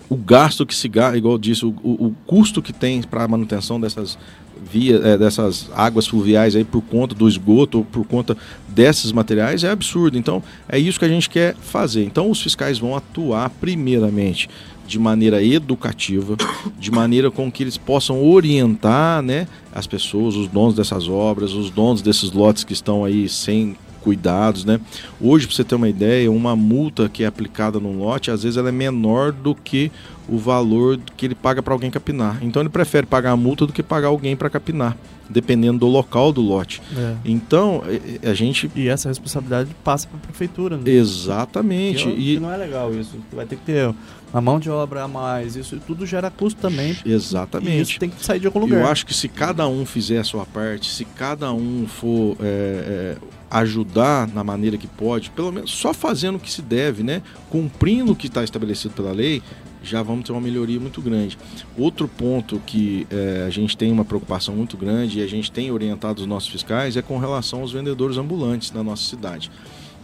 o 0.10 0.16
gasto 0.16 0.66
que 0.66 0.76
se 0.76 0.88
gasta, 0.88 1.18
igual 1.18 1.38
disse, 1.40 1.66
o, 1.66 1.70
o, 1.82 2.08
o 2.08 2.16
custo 2.28 2.62
que 2.62 2.72
tem 2.72 3.02
para 3.02 3.24
a 3.24 3.28
manutenção 3.28 3.80
dessas 3.80 4.18
via 4.62 4.96
é, 4.98 5.18
dessas 5.18 5.70
águas 5.76 6.08
fluviais 6.08 6.56
aí 6.56 6.64
por 6.64 6.82
conta 6.82 7.14
do 7.14 7.28
esgoto 7.28 7.80
ou 7.80 7.86
por 7.86 8.06
conta 8.06 8.36
desses 8.68 9.12
materiais 9.12 9.64
é 9.64 9.70
absurdo. 9.70 10.18
Então 10.18 10.42
é 10.68 10.78
isso 10.80 11.00
que 11.00 11.06
a 11.06 11.10
gente 11.10 11.30
quer 11.30 11.56
fazer. 11.56 12.04
Então 12.04 12.30
os 12.30 12.42
fiscais 12.42 12.80
vão 12.80 12.96
atuar 12.96 13.50
primeiramente 13.50 14.50
de 14.86 15.00
maneira 15.00 15.42
educativa, 15.42 16.36
de 16.78 16.92
maneira 16.92 17.32
com 17.32 17.52
que 17.52 17.64
eles 17.64 17.78
possam 17.78 18.24
orientar, 18.24 19.22
né, 19.22 19.48
as 19.74 19.88
pessoas, 19.88 20.36
os 20.36 20.48
donos 20.48 20.76
dessas 20.76 21.08
obras, 21.08 21.54
os 21.54 21.70
donos 21.70 22.02
desses 22.02 22.32
lotes 22.32 22.64
que 22.64 22.74
estão 22.74 23.06
aí 23.06 23.30
sem 23.30 23.78
cuidados, 24.02 24.66
né? 24.66 24.82
Hoje, 25.20 25.48
para 25.48 25.56
você 25.56 25.64
ter 25.64 25.76
uma 25.76 25.88
ideia, 25.88 26.30
uma 26.30 26.56
multa 26.56 27.08
que 27.08 27.24
é 27.24 27.26
aplicada 27.26 27.80
num 27.80 27.98
lote, 27.98 28.30
às 28.30 28.44
vezes 28.44 28.58
ela 28.58 28.68
é 28.68 28.72
menor 28.72 29.32
do 29.32 29.56
que 29.56 29.90
o 30.28 30.38
valor 30.38 31.00
que 31.18 31.26
ele 31.26 31.36
paga 31.36 31.62
para 31.62 31.74
alguém 31.74 31.92
capinar. 31.92 32.40
Então 32.42 32.62
ele 32.62 32.70
prefere 32.70 33.06
pagar 33.06 33.32
a 33.32 33.38
multa 33.38 33.66
do 33.66 33.74
que 33.74 33.84
pagar 33.84 34.08
alguém 34.08 34.36
para 34.36 34.50
capinar, 34.50 34.98
dependendo 35.30 35.80
do 35.80 35.88
local 35.88 36.32
do 36.32 36.42
lote. 36.42 36.82
É. 36.96 37.16
Então 37.26 37.84
a 38.24 38.34
gente 38.34 38.72
e 38.76 38.88
essa 38.88 39.10
responsabilidade 39.10 39.70
passa 39.84 40.08
para 40.08 40.18
a 40.18 40.22
prefeitura. 40.22 40.78
Né? 40.78 40.92
Exatamente. 40.92 42.06
Que, 42.06 42.36
e 42.36 42.40
não 42.40 42.52
é 42.52 42.58
legal 42.58 42.94
isso. 42.94 43.18
Vai 43.32 43.46
ter 43.46 43.58
que 43.58 43.64
ter 43.64 43.94
a 44.34 44.42
mão 44.42 44.60
de 44.60 44.70
obra 44.70 45.04
a 45.04 45.08
mais. 45.08 45.56
Isso 45.56 45.80
tudo 45.86 46.06
gera 46.06 46.32
custo 46.32 46.60
também. 46.60 46.98
Exatamente. 47.06 47.78
E 47.78 47.82
isso 47.82 48.00
tem 48.00 48.10
que 48.10 48.26
sair 48.26 48.40
de 48.40 48.48
algum 48.48 48.60
lugar. 48.60 48.82
Eu 48.82 48.88
acho 48.88 49.06
que 49.06 49.14
se 49.14 49.28
cada 49.28 49.68
um 49.68 49.86
fizer 49.86 50.20
a 50.20 50.24
sua 50.24 50.46
parte, 50.46 50.90
se 50.90 51.06
cada 51.06 51.54
um 51.54 51.86
for 51.88 52.36
é, 52.42 53.16
é, 53.16 53.18
ajudar 53.52 54.28
na 54.28 54.44
maneira 54.44 54.76
que 54.78 54.88
pode, 54.88 55.30
pelo 55.30 55.52
menos 55.52 55.72
só 55.72 55.94
fazendo 55.94 56.38
o 56.38 56.40
que 56.40 56.52
se 56.52 56.64
deve, 56.64 57.04
né? 57.04 57.22
Cumprindo 57.52 58.14
o 58.14 58.16
que 58.16 58.26
está 58.26 58.44
estabelecido 58.44 58.96
pela 58.96 59.12
lei, 59.12 59.44
já 59.84 60.02
vamos 60.02 60.26
ter 60.26 60.32
uma 60.32 60.42
melhoria 60.42 60.80
muito 60.80 61.02
grande. 61.02 61.38
Outro 61.78 62.08
ponto 62.08 62.60
que 62.66 63.06
é, 63.12 63.44
a 63.46 63.50
gente 63.50 63.76
tem 63.76 63.92
uma 63.92 64.06
preocupação 64.06 64.56
muito 64.56 64.78
grande 64.78 65.20
e 65.20 65.22
a 65.22 65.28
gente 65.28 65.52
tem 65.52 65.72
orientado 65.72 66.22
os 66.22 66.28
nossos 66.28 66.50
fiscais 66.50 66.96
é 66.96 67.02
com 67.02 67.20
relação 67.20 67.62
aos 67.62 67.72
vendedores 67.72 68.18
ambulantes 68.18 68.72
na 68.72 68.84
nossa 68.84 69.04
cidade. 69.04 69.52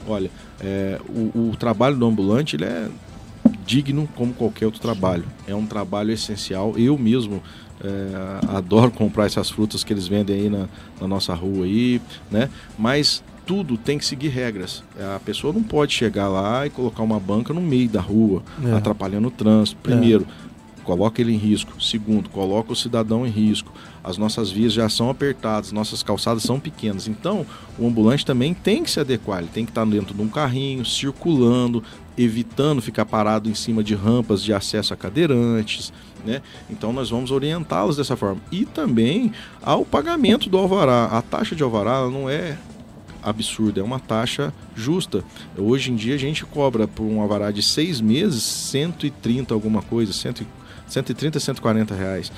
Olha, 0.07 0.29
é, 0.59 0.99
o, 1.07 1.49
o, 1.49 1.55
trabalho 1.57 1.95
do 1.95 2.05
ambulante 2.05 2.55
ele 2.55 2.65
é 2.65 2.89
digno 3.65 4.07
como 4.15 4.33
qualquer 4.33 4.65
outro 4.65 4.81
trabalho. 4.81 5.25
É 5.47 5.55
um 5.55 5.65
trabalho 5.65 6.11
essencial. 6.11 6.73
Eu 6.77 6.97
mesmo 6.97 7.41
é, 7.83 8.55
adoro 8.55 8.91
comprar 8.91 9.25
essas 9.25 9.49
frutas 9.49 9.83
que 9.83 9.93
eles 9.93 10.07
vendem 10.07 10.41
aí 10.41 10.49
na, 10.49 10.67
na 10.99 11.07
nossa 11.07 11.33
rua 11.33 11.65
aí, 11.65 12.01
né? 12.29 12.49
Mas 12.77 13.23
tudo 13.49 13.79
tem 13.79 13.97
que 13.97 14.05
seguir 14.05 14.27
regras. 14.27 14.83
A 15.15 15.19
pessoa 15.19 15.51
não 15.51 15.63
pode 15.63 15.91
chegar 15.91 16.27
lá 16.27 16.67
e 16.67 16.69
colocar 16.69 17.01
uma 17.01 17.19
banca 17.19 17.51
no 17.51 17.59
meio 17.59 17.89
da 17.89 17.99
rua, 17.99 18.43
é. 18.63 18.73
atrapalhando 18.73 19.27
o 19.27 19.31
trânsito. 19.31 19.79
Primeiro, 19.81 20.23
é. 20.23 20.83
coloca 20.83 21.19
ele 21.19 21.33
em 21.33 21.38
risco. 21.38 21.81
Segundo, 21.81 22.29
coloca 22.29 22.71
o 22.71 22.75
cidadão 22.75 23.25
em 23.25 23.29
risco. 23.31 23.73
As 24.03 24.19
nossas 24.19 24.51
vias 24.51 24.71
já 24.71 24.88
são 24.88 25.09
apertadas, 25.09 25.71
nossas 25.71 26.03
calçadas 26.03 26.43
são 26.43 26.59
pequenas. 26.59 27.07
Então, 27.07 27.43
o 27.79 27.88
ambulante 27.88 28.23
também 28.23 28.53
tem 28.53 28.83
que 28.83 28.91
se 28.91 28.99
adequar. 28.99 29.39
Ele 29.39 29.49
tem 29.51 29.65
que 29.65 29.71
estar 29.71 29.83
dentro 29.83 30.13
de 30.13 30.21
um 30.21 30.29
carrinho, 30.29 30.85
circulando, 30.85 31.83
evitando 32.15 32.83
ficar 32.83 33.05
parado 33.05 33.49
em 33.49 33.55
cima 33.55 33.83
de 33.83 33.95
rampas 33.95 34.43
de 34.43 34.53
acesso 34.53 34.93
a 34.93 34.95
cadeirantes. 34.95 35.91
Né? 36.23 36.43
Então 36.69 36.93
nós 36.93 37.09
vamos 37.09 37.31
orientá-los 37.31 37.97
dessa 37.97 38.15
forma. 38.15 38.39
E 38.51 38.63
também 38.63 39.31
ao 39.59 39.83
pagamento 39.83 40.51
do 40.51 40.57
alvará. 40.59 41.05
A 41.05 41.21
taxa 41.23 41.55
de 41.55 41.63
alvará 41.63 42.07
não 42.07 42.29
é 42.29 42.55
absurda, 43.23 43.82
é 43.82 43.84
uma 43.84 43.99
taxa 43.99 44.53
justa. 44.75 45.23
Hoje 45.58 45.91
em 45.91 45.95
dia 45.95 46.15
a 46.15 46.17
gente 46.17 46.45
cobra 46.45 46.88
por 46.88 47.03
um 47.03 47.21
alvará 47.21 47.51
de 47.51 47.62
seis 47.62 48.01
meses 48.01 48.43
130 48.43 49.53
alguma 49.53 49.82
coisa, 49.82 50.13
130, 50.13 51.39
140 51.39 51.95
reais. 51.95 52.32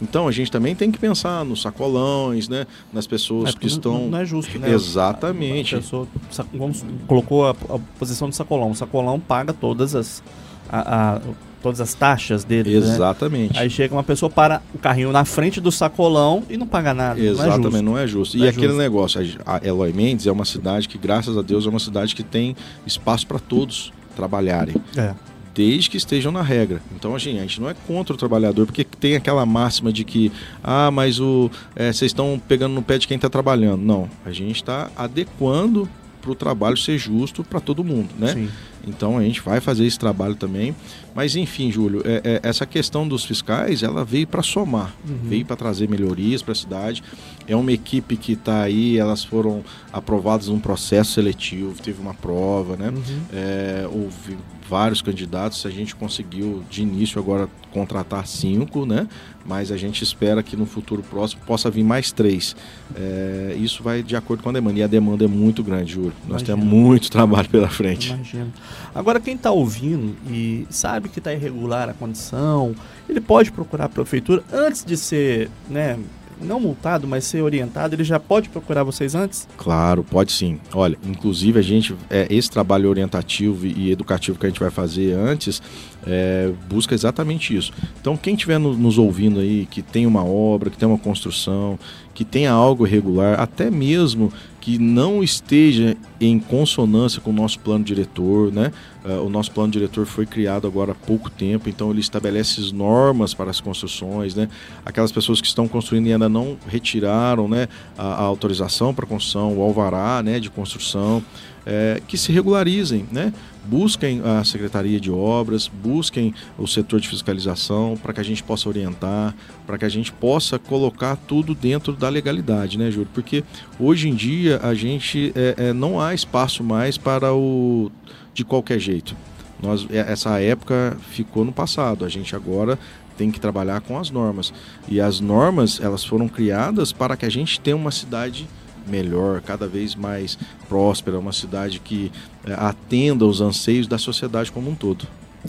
Então 0.00 0.26
a 0.26 0.32
gente 0.32 0.50
também 0.50 0.74
tem 0.74 0.90
que 0.90 0.98
pensar 0.98 1.44
nos 1.44 1.62
sacolões, 1.62 2.48
né? 2.48 2.66
Nas 2.92 3.06
pessoas 3.06 3.54
é, 3.54 3.58
que 3.58 3.66
estão. 3.66 4.08
Não 4.08 4.18
é 4.18 4.24
justo, 4.24 4.58
né? 4.58 4.70
Exatamente. 4.72 5.76
A 5.76 5.78
pessoa 5.78 6.08
vamos, 6.52 6.84
colocou 7.06 7.46
a, 7.46 7.50
a 7.50 7.78
posição 7.98 8.28
do 8.28 8.34
sacolão. 8.34 8.70
O 8.70 8.74
sacolão 8.74 9.20
paga 9.20 9.52
todas 9.52 9.94
as. 9.94 10.22
A, 10.68 11.14
a, 11.16 11.20
todas 11.64 11.80
as 11.80 11.94
taxas 11.94 12.44
dele. 12.44 12.68
Né? 12.68 12.76
Exatamente. 12.76 13.54
Né? 13.54 13.60
Aí 13.60 13.70
chega 13.70 13.94
uma 13.94 14.04
pessoa 14.04 14.28
para 14.28 14.60
o 14.74 14.78
carrinho 14.78 15.10
na 15.10 15.24
frente 15.24 15.62
do 15.62 15.72
sacolão 15.72 16.42
e 16.50 16.58
não 16.58 16.66
paga 16.66 16.92
nada. 16.92 17.18
Exatamente, 17.18 17.62
não 17.62 17.66
é 17.66 17.70
justo. 17.72 17.84
Não 17.84 17.98
é 17.98 18.06
justo. 18.06 18.36
e 18.36 18.44
é 18.44 18.50
aquele 18.50 18.66
justo. 18.66 18.78
negócio, 18.78 19.20
a 19.46 19.66
Eloy 19.66 19.90
Mendes 19.94 20.26
é 20.26 20.32
uma 20.32 20.44
cidade 20.44 20.86
que, 20.86 20.98
graças 20.98 21.38
a 21.38 21.40
Deus, 21.40 21.64
é 21.64 21.70
uma 21.70 21.78
cidade 21.78 22.14
que 22.14 22.22
tem 22.22 22.54
espaço 22.86 23.26
para 23.26 23.38
todos 23.38 23.94
trabalharem. 24.14 24.76
É. 24.94 25.14
Desde 25.54 25.88
que 25.88 25.96
estejam 25.96 26.30
na 26.30 26.42
regra. 26.42 26.82
Então, 26.94 27.14
assim, 27.14 27.38
a 27.38 27.42
gente 27.42 27.60
não 27.60 27.70
é 27.70 27.74
contra 27.86 28.12
o 28.12 28.16
trabalhador, 28.18 28.66
porque 28.66 28.84
tem 28.84 29.16
aquela 29.16 29.46
máxima 29.46 29.90
de 29.90 30.04
que, 30.04 30.30
ah, 30.62 30.90
mas 30.90 31.18
o, 31.18 31.50
é, 31.74 31.92
vocês 31.92 32.10
estão 32.10 32.38
pegando 32.46 32.74
no 32.74 32.82
pé 32.82 32.98
de 32.98 33.08
quem 33.08 33.14
está 33.14 33.30
trabalhando. 33.30 33.80
Não, 33.80 34.10
a 34.26 34.32
gente 34.32 34.56
está 34.56 34.90
adequando 34.94 35.88
para 36.20 36.30
o 36.30 36.34
trabalho 36.34 36.76
ser 36.76 36.98
justo 36.98 37.42
para 37.42 37.60
todo 37.60 37.82
mundo, 37.82 38.10
né? 38.18 38.34
Sim. 38.34 38.48
Então 38.86 39.18
a 39.18 39.22
gente 39.22 39.40
vai 39.40 39.60
fazer 39.60 39.86
esse 39.86 39.98
trabalho 39.98 40.34
também. 40.34 40.74
Mas 41.14 41.36
enfim, 41.36 41.70
Júlio, 41.70 42.02
é, 42.04 42.20
é, 42.24 42.40
essa 42.42 42.66
questão 42.66 43.06
dos 43.06 43.24
fiscais, 43.24 43.82
ela 43.82 44.04
veio 44.04 44.26
para 44.26 44.42
somar, 44.42 44.94
uhum. 45.08 45.18
veio 45.22 45.44
para 45.44 45.54
trazer 45.54 45.88
melhorias 45.88 46.42
para 46.42 46.52
a 46.52 46.56
cidade. 46.56 47.02
É 47.46 47.54
uma 47.54 47.70
equipe 47.70 48.16
que 48.16 48.32
está 48.32 48.62
aí, 48.62 48.98
elas 48.98 49.22
foram 49.22 49.62
aprovadas 49.92 50.48
num 50.48 50.58
processo 50.58 51.12
seletivo, 51.12 51.74
teve 51.80 52.00
uma 52.00 52.14
prova, 52.14 52.76
né? 52.76 52.88
Uhum. 52.88 53.20
É, 53.32 53.88
houve 53.92 54.36
vários 54.68 55.02
candidatos, 55.02 55.64
a 55.66 55.70
gente 55.70 55.94
conseguiu 55.94 56.64
de 56.70 56.82
início 56.82 57.20
agora 57.20 57.48
contratar 57.70 58.26
cinco, 58.26 58.86
né? 58.86 59.06
Mas 59.46 59.70
a 59.70 59.76
gente 59.76 60.02
espera 60.02 60.42
que 60.42 60.56
no 60.56 60.64
futuro 60.64 61.02
próximo 61.02 61.42
possa 61.46 61.70
vir 61.70 61.84
mais 61.84 62.10
três. 62.10 62.56
É, 62.96 63.54
isso 63.58 63.82
vai 63.82 64.02
de 64.02 64.16
acordo 64.16 64.42
com 64.42 64.48
a 64.48 64.52
demanda. 64.52 64.78
E 64.78 64.82
a 64.82 64.86
demanda 64.86 65.24
é 65.24 65.28
muito 65.28 65.62
grande, 65.62 65.92
Júlio. 65.92 66.12
Nós 66.26 66.40
Imagina. 66.40 66.56
temos 66.56 66.64
muito 66.64 67.10
trabalho 67.10 67.48
pela 67.50 67.68
frente. 67.68 68.10
Imagina. 68.10 68.48
Agora, 68.94 69.20
quem 69.20 69.34
está 69.34 69.50
ouvindo 69.50 70.16
e 70.28 70.66
sabe 70.70 71.08
que 71.08 71.18
está 71.18 71.32
irregular 71.32 71.88
a 71.88 71.94
condição, 71.94 72.74
ele 73.08 73.20
pode 73.20 73.52
procurar 73.52 73.86
a 73.86 73.88
prefeitura 73.88 74.42
antes 74.52 74.84
de 74.84 74.96
ser, 74.96 75.50
né? 75.68 75.98
não 76.40 76.60
multado, 76.60 77.06
mas 77.06 77.24
ser 77.24 77.42
orientado, 77.42 77.94
ele 77.94 78.04
já 78.04 78.18
pode 78.18 78.48
procurar 78.48 78.82
vocês 78.82 79.14
antes? 79.14 79.48
Claro, 79.56 80.04
pode 80.04 80.32
sim. 80.32 80.58
Olha, 80.72 80.98
inclusive 81.04 81.58
a 81.58 81.62
gente, 81.62 81.94
é, 82.10 82.26
esse 82.30 82.50
trabalho 82.50 82.88
orientativo 82.88 83.66
e 83.66 83.90
educativo 83.90 84.38
que 84.38 84.46
a 84.46 84.48
gente 84.48 84.60
vai 84.60 84.70
fazer 84.70 85.12
antes, 85.12 85.62
é, 86.06 86.50
busca 86.68 86.94
exatamente 86.94 87.56
isso. 87.56 87.72
Então, 88.00 88.16
quem 88.16 88.34
estiver 88.34 88.58
no, 88.58 88.76
nos 88.76 88.98
ouvindo 88.98 89.40
aí, 89.40 89.66
que 89.70 89.82
tem 89.82 90.06
uma 90.06 90.24
obra, 90.24 90.70
que 90.70 90.76
tem 90.76 90.88
uma 90.88 90.98
construção, 90.98 91.78
que 92.12 92.24
tenha 92.24 92.52
algo 92.52 92.86
irregular, 92.86 93.40
até 93.40 93.70
mesmo 93.70 94.32
que 94.64 94.78
não 94.78 95.22
esteja 95.22 95.94
em 96.18 96.38
consonância 96.38 97.20
com 97.20 97.28
o 97.28 97.32
nosso 97.34 97.58
plano 97.58 97.84
diretor, 97.84 98.50
né? 98.50 98.72
Uh, 99.04 99.22
o 99.22 99.28
nosso 99.28 99.50
plano 99.50 99.70
diretor 99.70 100.06
foi 100.06 100.24
criado 100.24 100.66
agora 100.66 100.92
há 100.92 100.94
pouco 100.94 101.28
tempo, 101.28 101.68
então 101.68 101.90
ele 101.90 102.00
estabelece 102.00 102.72
normas 102.72 103.34
para 103.34 103.50
as 103.50 103.60
construções, 103.60 104.34
né? 104.34 104.48
Aquelas 104.82 105.12
pessoas 105.12 105.42
que 105.42 105.46
estão 105.46 105.68
construindo 105.68 106.06
e 106.06 106.14
ainda 106.14 106.30
não 106.30 106.56
retiraram, 106.66 107.46
né, 107.46 107.68
a, 107.98 108.06
a 108.06 108.22
autorização 108.22 108.94
para 108.94 109.04
construção, 109.04 109.54
o 109.54 109.60
alvará, 109.60 110.22
né, 110.22 110.40
de 110.40 110.48
construção, 110.48 111.22
é, 111.66 112.00
que 112.08 112.16
se 112.16 112.32
regularizem, 112.32 113.04
né? 113.12 113.34
Busquem 113.64 114.20
a 114.24 114.44
Secretaria 114.44 115.00
de 115.00 115.10
Obras, 115.10 115.68
busquem 115.68 116.34
o 116.58 116.66
setor 116.66 117.00
de 117.00 117.08
fiscalização 117.08 117.96
para 118.00 118.12
que 118.12 118.20
a 118.20 118.24
gente 118.24 118.42
possa 118.42 118.68
orientar, 118.68 119.34
para 119.66 119.78
que 119.78 119.84
a 119.84 119.88
gente 119.88 120.12
possa 120.12 120.58
colocar 120.58 121.16
tudo 121.16 121.54
dentro 121.54 121.92
da 121.94 122.08
legalidade, 122.08 122.78
né, 122.78 122.90
Júlio? 122.90 123.08
Porque 123.12 123.42
hoje 123.78 124.08
em 124.08 124.14
dia 124.14 124.60
a 124.62 124.74
gente 124.74 125.32
é, 125.34 125.54
é, 125.56 125.72
não 125.72 126.00
há 126.00 126.14
espaço 126.14 126.62
mais 126.62 126.98
para 126.98 127.32
o 127.32 127.90
de 128.32 128.44
qualquer 128.44 128.78
jeito. 128.78 129.16
Nós, 129.62 129.86
é, 129.90 129.98
essa 130.12 130.40
época 130.40 130.96
ficou 131.10 131.44
no 131.44 131.52
passado. 131.52 132.04
A 132.04 132.08
gente 132.08 132.34
agora 132.36 132.78
tem 133.16 133.30
que 133.30 133.40
trabalhar 133.40 133.80
com 133.80 133.98
as 133.98 134.10
normas. 134.10 134.52
E 134.88 135.00
as 135.00 135.20
normas 135.20 135.80
elas 135.80 136.04
foram 136.04 136.28
criadas 136.28 136.92
para 136.92 137.16
que 137.16 137.24
a 137.24 137.30
gente 137.30 137.60
tenha 137.60 137.76
uma 137.76 137.90
cidade 137.90 138.46
melhor, 138.86 139.40
cada 139.40 139.66
vez 139.66 139.94
mais 139.94 140.38
próspera, 140.68 141.18
uma 141.18 141.32
cidade 141.32 141.80
que 141.80 142.10
é, 142.44 142.54
atenda 142.54 143.24
os 143.24 143.40
anseios 143.40 143.86
da 143.86 143.98
sociedade 143.98 144.50
como 144.52 144.70
um 144.70 144.74
todo. 144.74 145.06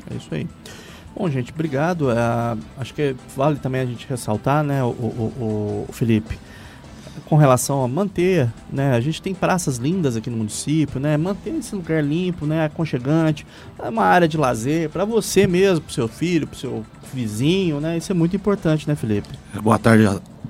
É 0.10 0.16
isso 0.16 0.28
aí. 0.32 0.48
Bom, 1.18 1.30
gente, 1.30 1.52
obrigado. 1.54 2.12
É, 2.12 2.16
acho 2.78 2.94
que 2.94 3.16
vale 3.36 3.58
também 3.58 3.82
a 3.82 3.86
gente 3.86 4.06
ressaltar, 4.08 4.64
né, 4.64 4.84
o, 4.84 4.88
o, 4.88 5.86
o, 5.88 5.94
Felipe, 5.94 6.38
com 7.26 7.38
relação 7.38 7.82
a 7.84 7.88
manter, 7.88 8.52
né, 8.70 8.94
a 8.94 9.00
gente 9.00 9.22
tem 9.22 9.34
praças 9.34 9.78
lindas 9.78 10.18
aqui 10.18 10.30
no 10.30 10.36
município, 10.36 11.00
né, 11.00 11.16
manter 11.16 11.56
esse 11.56 11.74
lugar 11.74 12.04
limpo, 12.04 12.46
né, 12.46 12.66
aconchegante, 12.66 13.48
é 13.80 13.88
uma 13.88 14.04
área 14.04 14.28
de 14.28 14.36
lazer 14.36 14.90
para 14.90 15.06
você 15.06 15.48
mesmo, 15.48 15.82
para 15.86 15.94
seu 15.94 16.10
filho, 16.10 16.46
para 16.46 16.60
seu 16.60 16.86
vizinho, 17.14 17.80
né, 17.80 17.98
isso 17.98 18.12
é 18.12 18.16
muito 18.16 18.36
importante, 18.36 18.86
né, 18.88 18.96
Felipe? 18.96 19.30
Boa 19.64 19.80
tarde, 19.80 20.06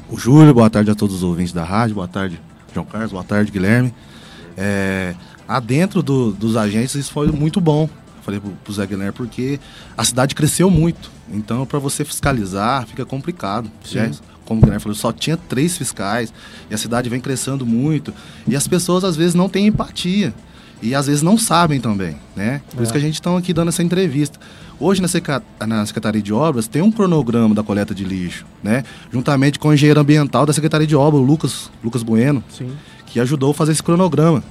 o 0.10 0.18
Júlio, 0.18 0.54
boa 0.54 0.70
tarde 0.70 0.90
a 0.90 0.96
todos 0.96 1.18
os 1.18 1.24
ouvintes 1.24 1.54
da 1.54 1.64
rádio, 1.64 1.96
boa 1.96 2.08
tarde 2.08 2.42
João 2.76 2.86
Carlos, 2.86 3.14
boa 3.14 3.24
tarde, 3.24 3.54
Guilherme. 3.54 3.94
É, 4.58 5.16
adentro 5.48 6.04
do, 6.04 6.34
dos 6.34 6.58
agentes 6.58 6.94
isso 6.96 7.12
foi 7.12 7.32
muito 7.32 7.62
bom. 7.62 7.90
Falei 8.22 8.38
pro, 8.38 8.52
pro 8.52 8.74
Zé 8.74 8.86
Guilherme, 8.86 9.14
porque 9.14 9.62
a 9.98 10.04
cidade 10.04 10.36
cresceu 10.36 10.70
muito. 10.70 11.10
Então, 11.32 11.66
para 11.66 11.80
você 11.80 12.04
fiscalizar, 12.04 12.86
fica 12.86 13.06
complicado. 13.06 13.72
Já, 13.86 14.12
como 14.44 14.60
o 14.60 14.62
Guilherme 14.62 14.82
falou, 14.82 14.96
só 14.96 15.14
tinha 15.14 15.38
três 15.38 15.78
fiscais 15.78 16.34
e 16.70 16.74
a 16.74 16.78
cidade 16.78 17.08
vem 17.10 17.22
crescendo 17.22 17.66
muito. 17.66 18.14
E 18.46 18.58
as 18.58 18.68
pessoas 18.68 19.06
às 19.06 19.16
vezes 19.16 19.36
não 19.36 19.48
têm 19.48 19.68
empatia. 19.68 20.34
E 20.82 20.94
às 20.94 21.08
vezes 21.08 21.22
não 21.22 21.38
sabem 21.38 21.80
também, 21.80 22.18
né? 22.36 22.62
Por 22.72 22.82
é. 22.82 22.84
isso 22.84 22.92
que 22.92 22.98
a 22.98 23.02
gente 23.02 23.14
está 23.14 23.36
aqui 23.38 23.54
dando 23.54 23.70
essa 23.70 23.82
entrevista. 23.82 24.38
Hoje 24.80 25.02
na, 25.02 25.08
Secretaria 25.86 26.22
de 26.22 26.34
Obras 26.34 26.68
tem 26.68 26.82
um 26.82 26.92
cronograma 26.92 27.56
da 27.56 27.64
coleta 27.64 27.96
de 27.96 28.04
lixo, 28.04 28.46
né? 28.62 28.84
Juntamente 29.12 29.58
com 29.58 29.70
o 29.70 29.74
engenheiro 29.74 30.00
ambiental 30.00 30.46
da 30.46 30.52
Secretaria 30.52 30.86
de 30.86 30.96
Obras, 30.96 31.22
o 31.22 31.26
Lucas, 31.26 31.72
Lucas 31.84 32.04
Bueno, 32.04 32.44
Sim. 32.50 32.72
que 33.06 33.20
ajudou 33.20 33.52
a 33.52 33.54
fazer 33.54 33.72
esse 33.72 33.84
cronograma. 33.84 34.44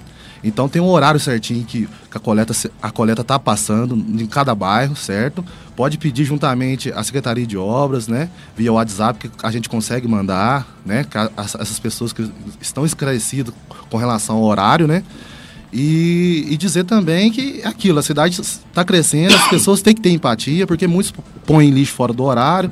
Então 0.42 0.68
tem 0.68 0.80
um 0.80 0.88
horário 0.88 1.18
certinho 1.18 1.64
que 1.64 1.88
a 2.14 2.18
coleta 2.18 2.52
a 2.82 2.90
coleta 2.90 3.22
está 3.22 3.38
passando 3.38 3.96
em 3.96 4.26
cada 4.26 4.54
bairro, 4.54 4.94
certo? 4.94 5.44
Pode 5.74 5.96
pedir 5.96 6.24
juntamente 6.24 6.92
a 6.92 7.02
Secretaria 7.02 7.46
de 7.46 7.56
Obras, 7.56 8.08
né? 8.08 8.28
Via 8.54 8.72
WhatsApp 8.72 9.28
que 9.28 9.30
a 9.42 9.50
gente 9.50 9.68
consegue 9.70 10.06
mandar, 10.06 10.66
né? 10.84 11.06
Essas 11.36 11.78
pessoas 11.78 12.12
que 12.12 12.30
estão 12.60 12.84
esclarecidas 12.84 13.54
com 13.88 13.96
relação 13.96 14.36
ao 14.36 14.44
horário, 14.44 14.86
né? 14.86 15.02
E, 15.76 16.46
e, 16.50 16.56
dizer 16.56 16.84
também 16.84 17.32
que 17.32 17.60
é 17.60 17.66
aquilo, 17.66 17.98
a 17.98 18.02
cidade 18.02 18.40
está 18.40 18.84
crescendo, 18.84 19.34
as 19.34 19.48
pessoas 19.48 19.82
têm 19.82 19.92
que 19.92 20.00
ter 20.00 20.10
empatia, 20.10 20.68
porque 20.68 20.86
muitos 20.86 21.12
põem 21.44 21.70
lixo 21.70 21.92
fora 21.92 22.12
do 22.12 22.22
horário, 22.22 22.70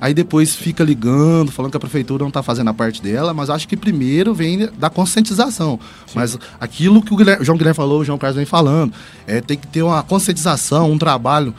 aí 0.00 0.14
depois 0.14 0.56
fica 0.56 0.82
ligando, 0.82 1.52
falando 1.52 1.72
que 1.72 1.76
a 1.76 1.80
prefeitura 1.80 2.22
não 2.22 2.28
está 2.28 2.42
fazendo 2.42 2.68
a 2.68 2.74
parte 2.74 3.02
dela, 3.02 3.34
mas 3.34 3.50
acho 3.50 3.68
que 3.68 3.76
primeiro 3.76 4.32
vem 4.32 4.66
da 4.78 4.88
conscientização. 4.88 5.78
Sim. 6.06 6.12
Mas 6.14 6.38
aquilo 6.58 7.02
que 7.02 7.12
o 7.12 7.16
Guilherme, 7.18 7.44
João 7.44 7.58
Guilherme 7.58 7.76
falou, 7.76 8.00
o 8.00 8.04
João 8.04 8.16
Carlos 8.16 8.36
vem 8.36 8.46
falando, 8.46 8.94
é, 9.26 9.42
tem 9.42 9.58
que 9.58 9.66
ter 9.66 9.82
uma 9.82 10.02
conscientização, 10.02 10.90
um 10.90 10.96
trabalho, 10.96 11.54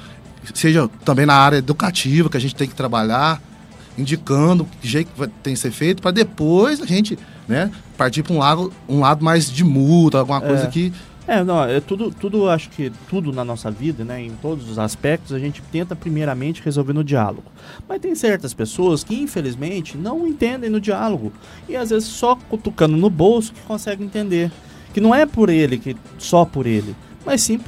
seja 0.56 0.90
também 1.06 1.28
na 1.28 1.36
área 1.36 1.58
educativa, 1.58 2.32
que 2.32 2.38
a 2.38 2.42
gente 2.42 2.56
tem 2.56 2.68
que 2.68 2.74
trabalhar, 2.74 3.40
indicando 4.00 4.66
que 4.82 4.88
jeito 4.88 5.12
que 5.12 5.28
tem 5.44 5.54
que 5.54 5.60
ser 5.60 5.72
feito, 5.72 6.02
para 6.02 6.12
depois 6.12 6.82
a 6.82 6.86
gente 6.86 7.18
né, 7.48 7.72
partir 7.98 8.24
para 8.24 8.34
um 8.34 8.38
lado, 8.40 8.74
um 8.88 9.00
lado 9.00 9.24
mais 9.24 9.52
de 9.52 9.64
multa, 9.64 10.20
alguma 10.20 10.42
coisa 10.42 10.66
é. 10.66 10.68
que. 10.68 10.94
É, 11.28 11.44
não, 11.44 11.64
é 11.64 11.80
tudo, 11.80 12.10
tudo, 12.10 12.50
acho 12.50 12.72
que 12.72 12.92
tudo 13.08 13.32
na 13.32 13.46
nossa 13.46 13.70
vida, 13.70 14.04
né, 14.04 14.20
em 14.20 14.32
todos 14.42 14.68
os 14.68 14.80
aspectos, 14.80 15.32
a 15.32 15.38
gente 15.38 15.62
tenta 15.72 15.96
primeiramente 15.96 16.60
resolver 16.64 16.94
no 16.94 17.04
diálogo. 17.04 17.44
Mas 17.88 18.02
tem 18.02 18.16
certas 18.16 18.52
pessoas 18.52 19.04
que, 19.04 19.14
infelizmente, 19.14 19.96
não 19.96 20.26
entendem 20.26 20.72
no 20.72 20.82
diálogo. 20.82 21.32
E 21.68 21.76
às 21.76 21.92
vezes 21.92 22.08
só 22.08 22.36
cutucando 22.36 22.98
no 22.98 23.12
bolso 23.12 23.54
que 23.54 23.62
consegue 23.62 24.04
entender. 24.04 24.52
Que 24.92 25.00
não 25.00 25.14
é 25.14 25.24
por 25.24 25.52
ele, 25.52 25.78
que 25.78 25.96
só 26.18 26.46
por 26.46 26.66
ele 26.66 26.96
mas 27.26 27.42
sim 27.42 27.60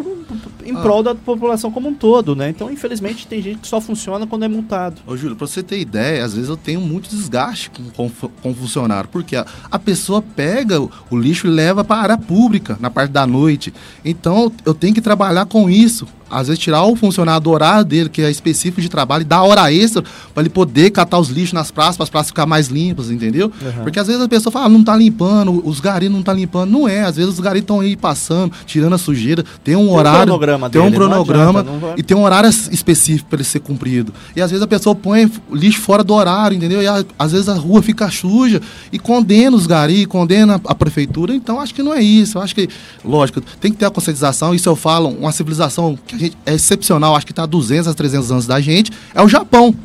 em 0.65 0.75
ah. 0.75 0.81
prol 0.81 1.03
da 1.03 1.13
população 1.13 1.71
como 1.71 1.89
um 1.89 1.93
todo, 1.93 2.35
né? 2.35 2.49
Então, 2.49 2.71
infelizmente, 2.71 3.27
tem 3.27 3.41
gente 3.41 3.59
que 3.59 3.67
só 3.67 3.81
funciona 3.81 4.25
quando 4.25 4.43
é 4.43 4.47
multado. 4.47 5.01
Ô, 5.05 5.15
Júlio, 5.17 5.35
pra 5.35 5.47
você 5.47 5.61
ter 5.61 5.79
ideia, 5.79 6.23
às 6.23 6.33
vezes 6.33 6.49
eu 6.49 6.57
tenho 6.57 6.81
muito 6.81 7.09
desgaste 7.09 7.69
com, 7.69 8.09
com, 8.09 8.53
funcionário, 8.53 9.09
porque 9.09 9.35
a, 9.35 9.45
a 9.69 9.79
pessoa 9.79 10.21
pega 10.21 10.81
o, 10.81 10.91
o 11.09 11.17
lixo 11.17 11.47
e 11.47 11.49
leva 11.49 11.83
para 11.83 11.97
a 11.97 12.03
área 12.03 12.17
pública 12.17 12.77
na 12.79 12.89
parte 12.89 13.11
da 13.11 13.27
noite. 13.27 13.73
Então, 14.03 14.51
eu 14.65 14.73
tenho 14.73 14.93
que 14.93 15.01
trabalhar 15.01 15.45
com 15.45 15.69
isso 15.69 16.07
às 16.31 16.47
vezes 16.47 16.61
tirar 16.61 16.83
o 16.83 16.95
funcionário 16.95 17.41
do 17.41 17.51
horário 17.51 17.85
dele, 17.85 18.09
que 18.09 18.21
é 18.21 18.31
específico 18.31 18.81
de 18.81 18.89
trabalho, 18.89 19.21
e 19.21 19.25
dar 19.25 19.43
hora 19.43 19.71
extra 19.71 20.03
para 20.33 20.43
ele 20.43 20.49
poder 20.49 20.91
catar 20.91 21.19
os 21.19 21.29
lixos 21.29 21.53
nas 21.53 21.71
praças, 21.71 21.97
para 21.97 22.03
as 22.03 22.09
praças 22.09 22.27
ficar 22.29 22.45
mais 22.45 22.67
limpas, 22.67 23.11
entendeu? 23.11 23.51
Uhum. 23.61 23.83
Porque 23.83 23.99
às 23.99 24.07
vezes 24.07 24.21
a 24.21 24.27
pessoa 24.27 24.51
fala, 24.51 24.65
ah, 24.65 24.69
não 24.69 24.83
tá 24.83 24.95
limpando, 24.95 25.61
os 25.67 25.79
garis 25.79 26.09
não 26.09 26.23
tá 26.23 26.33
limpando. 26.33 26.71
Não 26.71 26.87
é, 26.87 27.01
às 27.01 27.15
vezes 27.15 27.33
os 27.33 27.39
garis 27.39 27.61
estão 27.61 27.79
aí 27.79 27.95
passando, 27.95 28.51
tirando 28.65 28.93
a 28.93 28.97
sujeira, 28.97 29.43
tem 29.63 29.75
um 29.75 29.87
tem 29.87 29.95
horário, 29.95 30.33
um 30.33 30.69
tem 30.69 30.81
um 30.81 30.91
cronograma 30.91 31.59
adianta, 31.59 31.93
e 31.97 32.03
tem 32.03 32.15
um 32.15 32.23
horário 32.23 32.49
específico 32.49 33.29
para 33.29 33.37
ele 33.37 33.43
ser 33.43 33.59
cumprido. 33.59 34.13
E 34.35 34.41
às 34.41 34.49
vezes 34.49 34.63
a 34.63 34.67
pessoa 34.67 34.95
põe 34.95 35.31
lixo 35.51 35.81
fora 35.81 36.03
do 36.03 36.13
horário, 36.13 36.55
entendeu? 36.55 36.81
E 36.81 36.85
às 37.17 37.31
vezes 37.31 37.49
a 37.49 37.53
rua 37.53 37.81
fica 37.81 38.09
suja 38.09 38.61
e 38.91 38.99
condena 38.99 39.55
os 39.55 39.67
garis, 39.67 40.05
condena 40.05 40.59
a 40.65 40.75
prefeitura. 40.75 41.33
Então 41.33 41.59
acho 41.59 41.73
que 41.73 41.83
não 41.83 41.93
é 41.93 42.01
isso. 42.01 42.37
Eu 42.37 42.41
acho 42.41 42.55
que, 42.55 42.69
lógico, 43.03 43.41
tem 43.59 43.71
que 43.71 43.77
ter 43.77 43.85
a 43.85 43.89
conscientização. 43.89 44.53
Isso 44.53 44.69
eu 44.69 44.75
falo, 44.75 45.09
uma 45.09 45.31
civilização 45.31 45.97
que 46.05 46.20
gente 46.21 46.37
é 46.45 46.53
excepcional, 46.53 47.15
acho 47.15 47.25
que 47.25 47.31
está 47.31 47.45
200 47.45 47.87
a 47.87 47.93
300 47.93 48.31
anos 48.31 48.47
da 48.47 48.59
gente, 48.59 48.91
é 49.13 49.21
o 49.21 49.27
Japão. 49.27 49.75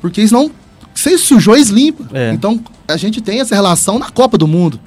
Porque 0.00 0.20
eles 0.20 0.30
não. 0.30 0.50
Se 0.94 1.18
sujou, 1.18 1.54
eles 1.54 1.68
limpam. 1.68 2.06
É. 2.12 2.32
Então, 2.32 2.60
a 2.88 2.96
gente 2.96 3.20
tem 3.20 3.40
essa 3.40 3.54
relação 3.54 3.98
na 3.98 4.10
Copa 4.10 4.38
do 4.38 4.46
Mundo. 4.46 4.80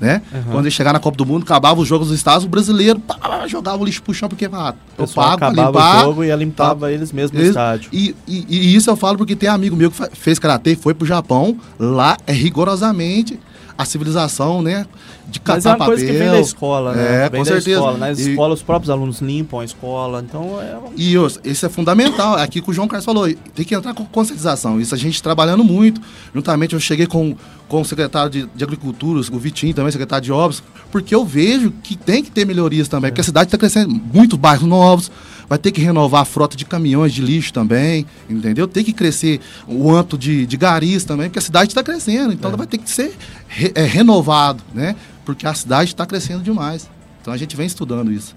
Né? 0.00 0.20
Uhum. 0.34 0.42
Quando 0.50 0.64
eles 0.64 0.74
chegaram 0.74 0.94
na 0.94 1.00
Copa 1.00 1.16
do 1.16 1.24
Mundo, 1.24 1.44
acabava 1.44 1.80
os 1.80 1.86
jogos 1.86 2.08
dos 2.08 2.16
Estados, 2.16 2.44
o 2.44 2.48
brasileiro 2.48 2.98
pá, 2.98 3.46
jogava 3.46 3.80
o 3.80 3.84
lixo 3.84 4.02
pro 4.02 4.12
chão, 4.12 4.28
porque 4.28 4.48
ah, 4.52 4.74
eu 4.98 5.06
pago 5.06 5.38
pra 5.38 5.50
limpar. 5.50 5.98
o 5.98 6.00
jogo 6.06 6.24
e 6.24 6.34
limpava 6.34 6.86
tá, 6.86 6.92
eles 6.92 7.12
mesmos 7.12 7.40
no 7.40 7.46
estádio. 7.46 7.88
E, 7.92 8.12
e, 8.26 8.44
e, 8.48 8.74
isso 8.74 8.90
eu 8.90 8.96
falo 8.96 9.16
porque 9.16 9.36
tem 9.36 9.48
amigo 9.48 9.76
meu 9.76 9.92
que 9.92 10.16
fez 10.16 10.40
karatê, 10.40 10.74
foi 10.74 10.92
pro 10.92 11.06
Japão, 11.06 11.56
lá 11.78 12.16
é 12.26 12.32
rigorosamente 12.32 13.38
a 13.78 13.84
civilização, 13.84 14.60
né? 14.60 14.86
De 15.28 15.40
catar 15.40 15.54
Mas 15.54 15.66
é 15.66 15.68
uma 15.70 15.78
papel. 15.78 15.94
coisa 15.94 16.06
que 16.06 16.18
vem 16.18 16.30
da 16.30 16.40
escola, 16.40 16.92
né? 16.94 17.24
É, 17.24 17.28
vem 17.30 17.40
com 17.40 17.44
certeza. 17.44 17.70
Escola. 17.70 17.98
Nas 17.98 18.18
né? 18.18 18.24
e... 18.24 18.30
escolas, 18.30 18.58
os 18.58 18.64
próprios 18.64 18.90
alunos 18.90 19.20
limpam 19.20 19.60
a 19.60 19.64
escola, 19.64 20.24
então 20.26 20.60
é... 20.60 20.76
E 20.96 21.14
isso 21.44 21.66
é 21.66 21.68
fundamental, 21.68 22.38
é 22.38 22.42
aqui 22.42 22.60
que 22.60 22.70
o 22.70 22.72
João 22.72 22.88
Carlos 22.88 23.04
falou, 23.04 23.32
tem 23.54 23.64
que 23.64 23.74
entrar 23.74 23.94
com 23.94 24.04
conscientização, 24.04 24.80
isso 24.80 24.94
a 24.94 24.98
gente 24.98 25.22
trabalhando 25.22 25.64
muito, 25.64 26.00
juntamente 26.34 26.74
eu 26.74 26.80
cheguei 26.80 27.06
com, 27.06 27.34
com 27.68 27.80
o 27.80 27.84
secretário 27.84 28.30
de, 28.30 28.48
de 28.54 28.64
Agricultura, 28.64 29.20
o 29.20 29.38
Vitinho 29.38 29.72
também, 29.72 29.90
secretário 29.90 30.24
de 30.24 30.32
Obras, 30.32 30.62
porque 30.90 31.14
eu 31.14 31.24
vejo 31.24 31.70
que 31.82 31.96
tem 31.96 32.22
que 32.22 32.30
ter 32.30 32.44
melhorias 32.44 32.88
também, 32.88 33.08
é. 33.08 33.10
porque 33.10 33.22
a 33.22 33.24
cidade 33.24 33.48
está 33.48 33.56
crescendo, 33.56 33.94
muitos 34.12 34.38
bairros 34.38 34.68
novos, 34.68 35.10
vai 35.52 35.58
ter 35.58 35.70
que 35.70 35.82
renovar 35.82 36.22
a 36.22 36.24
frota 36.24 36.56
de 36.56 36.64
caminhões 36.64 37.12
de 37.12 37.20
lixo 37.20 37.52
também, 37.52 38.06
entendeu? 38.26 38.66
Tem 38.66 38.82
que 38.82 38.90
crescer 38.90 39.38
o 39.68 39.94
âmbito 39.94 40.16
de, 40.16 40.46
de 40.46 40.56
garis 40.56 41.04
também, 41.04 41.28
porque 41.28 41.40
a 41.40 41.42
cidade 41.42 41.72
está 41.72 41.82
crescendo, 41.82 42.32
então 42.32 42.50
é. 42.50 42.56
vai 42.56 42.66
ter 42.66 42.78
que 42.78 42.88
ser 42.88 43.14
re, 43.48 43.70
é, 43.74 43.82
renovado, 43.82 44.64
né? 44.72 44.96
Porque 45.26 45.46
a 45.46 45.52
cidade 45.52 45.90
está 45.90 46.06
crescendo 46.06 46.42
demais. 46.42 46.88
Então 47.20 47.34
a 47.34 47.36
gente 47.36 47.54
vem 47.54 47.66
estudando 47.66 48.10
isso. 48.10 48.34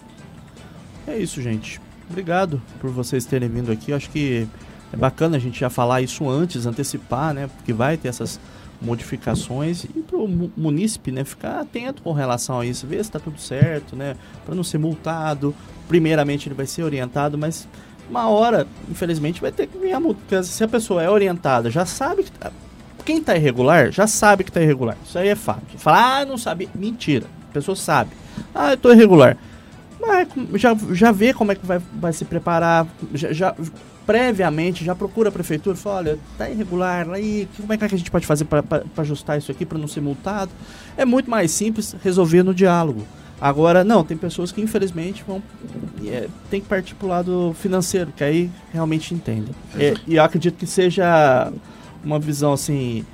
É 1.08 1.17
isso, 1.17 1.41
gente. 1.41 1.80
Obrigado 2.10 2.62
por 2.82 2.89
vocês 2.89 3.23
terem 3.23 3.47
vindo 3.47 3.71
aqui. 3.71 3.93
acho 3.93 4.10
que 4.10 4.45
é 4.91 4.97
bacana 4.97 5.38
a 5.38 5.39
gente 5.39 5.58
já 5.58 5.69
falar 5.69 6.01
isso 6.01 6.30
antes, 6.30 6.65
antecipar, 6.65 7.34
né? 7.34 7.47
Porque 7.47 7.71
vai 7.71 7.95
ter 7.95 8.10
essas 8.10 8.41
modificações 8.86 9.84
e 9.84 10.02
para 10.02 10.17
o 10.17 10.28
munícipe, 10.56 11.12
né, 11.12 11.24
ficar 11.24 11.60
atento 11.60 12.02
com 12.02 12.13
relação 12.13 12.60
a 12.60 12.65
isso, 12.65 12.86
ver 12.86 12.98
se 12.98 13.02
está 13.02 13.19
tudo 13.19 13.39
certo, 13.39 13.95
né, 13.95 14.15
para 14.45 14.56
não 14.56 14.63
ser 14.63 14.78
multado, 14.78 15.54
primeiramente 15.88 16.48
ele 16.48 16.56
vai 16.56 16.65
ser 16.65 16.84
orientado, 16.84 17.38
mas 17.38 17.67
uma 18.10 18.30
hora, 18.30 18.67
infelizmente, 18.89 19.41
vai 19.41 19.52
ter 19.52 19.67
que 19.67 19.78
vir 19.78 19.93
a 19.93 20.00
multa. 20.00 20.43
Se 20.43 20.63
a 20.63 20.67
pessoa 20.67 21.02
é 21.02 21.10
orientada, 21.10 21.69
já 21.71 21.86
sabe 21.86 22.24
que. 22.24 22.32
Tá, 22.32 22.52
quem 23.04 23.19
está 23.19 23.36
irregular, 23.36 23.91
já 23.91 24.08
sabe 24.08 24.43
que 24.43 24.50
está 24.50 24.62
irregular. 24.62 24.98
Isso 25.06 25.17
aí 25.17 25.28
é 25.28 25.36
fato. 25.36 25.62
Falar, 25.78 26.21
ah, 26.21 26.26
não 26.26 26.38
sabe. 26.38 26.69
Mentira. 26.74 27.26
pessoa 27.54 27.76
sabe. 27.76 28.12
Ah, 28.54 28.71
eu 28.71 28.78
tô 28.78 28.91
irregular. 28.91 29.38
Mas 29.99 30.27
já, 30.60 30.75
já 30.91 31.12
vê 31.12 31.34
como 31.34 31.51
é 31.51 31.55
que 31.55 31.65
vai, 31.65 31.81
vai 31.93 32.13
se 32.13 32.25
preparar, 32.25 32.88
já, 33.13 33.31
já 33.31 33.55
previamente, 34.05 34.86
já 34.86 34.93
procura 34.93 35.29
a 35.29 35.31
prefeitura, 35.31 35.75
fala, 35.75 35.95
olha, 35.97 36.19
tá 36.38 36.49
irregular, 36.49 37.10
aí, 37.10 37.47
como 37.58 37.73
é 37.73 37.77
que 37.77 37.86
a 37.86 37.88
gente 37.88 38.12
pode 38.12 38.25
fazer 38.25 38.45
para 38.45 38.84
ajustar 38.97 39.38
isso 39.38 39.51
aqui 39.51 39.65
para 39.65 39.77
não 39.77 39.88
ser 39.88 40.01
multado? 40.01 40.51
É 40.95 41.03
muito 41.03 41.29
mais 41.29 41.51
simples 41.51 41.95
resolver 42.03 42.43
no 42.43 42.53
diálogo. 42.53 43.05
Agora, 43.41 43.84
não, 43.84 44.03
tem 44.03 44.15
pessoas 44.15 44.51
que 44.51 44.62
infelizmente 44.62 45.23
vão. 45.27 45.43
É, 46.05 46.27
tem 46.49 46.62
que 46.62 46.67
partir 46.67 46.95
para 46.95 47.05
o 47.05 47.10
lado 47.10 47.55
financeiro, 47.60 48.13
que 48.15 48.23
aí 48.23 48.49
realmente 48.71 49.13
entendem. 49.13 49.53
É, 49.77 49.93
e 50.08 50.15
eu 50.15 50.23
acredito 50.23 50.55
que 50.55 50.65
seja 50.65 51.51
uma 52.03 52.17
visão 52.17 52.53
assim, 52.53 53.05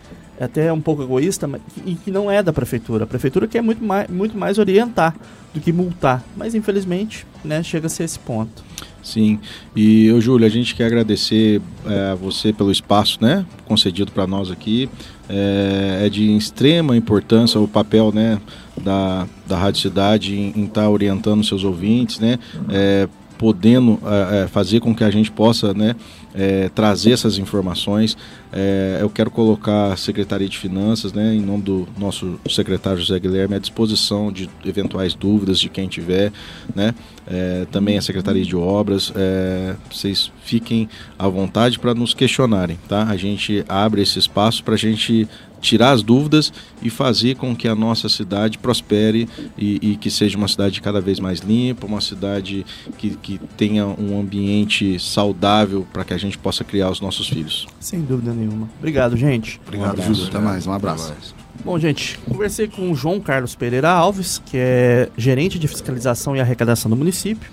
até 0.44 0.72
um 0.72 0.82
pouco 0.82 1.04
egoísta, 1.04 1.48
mas, 1.48 1.62
e 1.86 1.96
que 1.96 2.12
não 2.12 2.30
é 2.30 2.42
da 2.42 2.54
prefeitura. 2.54 3.04
A 3.04 3.08
prefeitura 3.08 3.48
quer 3.48 3.62
muito 3.62 3.84
mais, 3.84 4.10
muito 4.10 4.38
mais 4.38 4.58
orientar 4.58 5.16
do 5.54 5.60
que 5.60 5.72
multar. 5.72 6.24
Mas 6.36 6.56
infelizmente, 6.56 7.26
né, 7.44 7.62
chega-se 7.64 8.02
a 8.02 8.06
esse 8.06 8.20
ponto. 8.20 8.64
Sim, 9.04 9.40
e 9.76 10.06
eu, 10.06 10.22
Júlio, 10.22 10.46
a 10.46 10.50
gente 10.50 10.76
quer 10.76 10.86
agradecer 10.86 11.60
é, 11.88 12.12
a 12.12 12.16
você 12.16 12.54
pelo 12.54 12.72
espaço 12.72 13.18
né, 13.20 13.46
concedido 13.66 14.12
para 14.12 14.28
nós 14.28 14.52
aqui. 14.52 14.90
É, 15.28 16.06
é, 16.06 16.10
de 16.10 16.36
extrema 16.36 16.96
importância 16.96 17.58
o 17.60 17.68
papel 17.68 18.12
né, 18.12 18.38
da, 18.84 19.26
da 19.48 19.58
Rádio 19.58 19.82
Cidade 19.82 20.36
em 20.36 20.66
estar 20.66 20.82
tá 20.82 20.90
orientando 20.90 21.42
seus 21.42 21.64
ouvintes, 21.64 22.20
né, 22.20 22.38
é, 22.70 23.08
podendo 23.38 23.98
é, 24.06 24.44
é, 24.44 24.48
fazer 24.48 24.82
com 24.82 24.94
que 24.94 25.04
a 25.04 25.10
gente 25.10 25.32
possa 25.32 25.74
né, 25.74 25.96
é, 26.36 26.70
trazer 26.70 27.12
essas 27.12 27.38
informações. 27.38 28.16
É, 28.54 29.00
eu 29.02 29.10
quero 29.10 29.32
colocar 29.32 29.94
a 29.94 29.98
Secretaria 29.98 30.50
de 30.50 30.58
Finanças, 30.58 31.14
né, 31.14 31.34
em 31.34 31.42
nome 31.42 31.64
do 31.64 31.88
nosso 31.98 32.40
secretário 32.50 33.00
José 33.00 33.20
Guilherme, 33.20 33.56
à 33.56 33.60
disposição 33.60 34.32
de 34.32 34.50
eventuais 34.66 35.14
dúvidas 35.14 35.60
de 35.60 35.70
quem 35.70 35.88
tiver. 35.88 36.32
Né, 36.76 36.94
é, 37.28 37.66
também 37.72 37.98
a 37.98 38.02
Secretaria 38.02 38.44
de 38.44 38.56
Obras. 38.56 39.12
É, 39.16 39.76
vocês 39.90 40.32
fiquem 40.44 40.90
à 41.18 41.28
vontade 41.28 41.80
para 41.80 41.94
nos 41.94 42.14
questionarem. 42.14 42.78
Tá? 42.88 43.04
A 43.04 43.16
gente 43.16 43.64
abre 43.70 44.02
esse 44.02 44.20
espaço 44.20 44.64
para 44.64 44.74
a 44.74 44.78
gente 44.78 45.28
tirar 45.62 45.92
as 45.92 46.02
dúvidas 46.02 46.52
e 46.82 46.90
fazer 46.90 47.36
com 47.36 47.56
que 47.56 47.68
a 47.68 47.76
nossa 47.76 48.10
cidade 48.10 48.58
prospere 48.58 49.30
e, 49.56 49.92
e 49.92 49.96
que 49.96 50.10
seja 50.10 50.36
uma 50.36 50.48
cidade 50.48 50.82
cada 50.82 51.00
vez 51.00 51.20
mais 51.20 51.40
limpa, 51.40 51.86
uma 51.86 52.02
cidade 52.02 52.66
que, 52.98 53.12
que 53.12 53.40
tenha 53.56 53.86
um 53.86 54.20
ambiente 54.20 55.00
saudável 55.00 55.86
para 55.94 56.04
que 56.04 56.14
a 56.14 56.18
gente 56.18 56.38
possa 56.38 56.64
criar 56.64 56.90
os 56.90 57.00
nossos 57.00 57.30
filhos. 57.30 57.68
Sem 57.80 58.02
dúvida 58.02 58.34
nenhuma. 58.42 58.70
Obrigado, 58.80 59.16
gente. 59.16 59.60
Obrigado, 59.66 60.00
um 60.00 60.04
Júlio. 60.04 60.28
Até 60.28 60.40
mais. 60.40 60.68
Um 60.68 60.74
abraço. 60.74 61.14
Bom, 61.64 61.78
gente, 61.78 62.18
conversei 62.20 62.68
com 62.68 62.92
o 62.92 62.96
João 62.96 63.20
Carlos 63.20 63.56
Pereira 63.56 63.90
Alves, 63.90 64.42
que 64.46 64.58
é 64.58 65.10
gerente 65.18 65.60
de 65.60 65.68
fiscalização 65.68 66.36
e 66.36 66.40
arrecadação 66.40 66.90
do 66.90 66.96
município. 66.96 67.50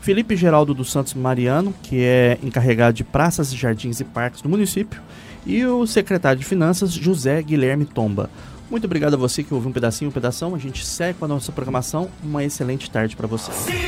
Felipe 0.00 0.34
Geraldo 0.34 0.72
dos 0.72 0.90
Santos 0.90 1.12
Mariano, 1.12 1.74
que 1.82 2.02
é 2.02 2.38
encarregado 2.42 2.94
de 2.94 3.04
praças, 3.04 3.52
jardins 3.52 4.00
e 4.00 4.04
parques 4.04 4.40
do 4.40 4.48
município 4.48 5.00
e 5.46 5.64
o 5.64 5.86
secretário 5.86 6.38
de 6.38 6.44
Finanças, 6.44 6.92
José 6.92 7.42
Guilherme 7.42 7.84
Tomba. 7.84 8.30
Muito 8.70 8.84
obrigado 8.84 9.14
a 9.14 9.16
você 9.16 9.42
que 9.42 9.52
ouviu 9.52 9.68
um 9.68 9.72
pedacinho, 9.72 10.10
um 10.10 10.12
pedação. 10.12 10.54
A 10.54 10.58
gente 10.58 10.86
segue 10.86 11.18
com 11.18 11.24
a 11.24 11.28
nossa 11.28 11.50
programação. 11.50 12.08
Uma 12.22 12.44
excelente 12.44 12.88
tarde 12.88 13.16
para 13.16 13.26
você. 13.26 13.50
Cidade, 13.52 13.82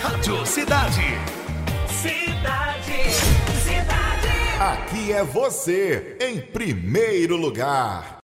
Rádio 0.00 0.46
Cidade. 0.46 1.00
Cidade, 1.88 2.00
cidade. 2.00 2.79
Aqui 4.60 5.10
é 5.10 5.24
você, 5.24 6.18
em 6.20 6.38
primeiro 6.38 7.34
lugar. 7.34 8.19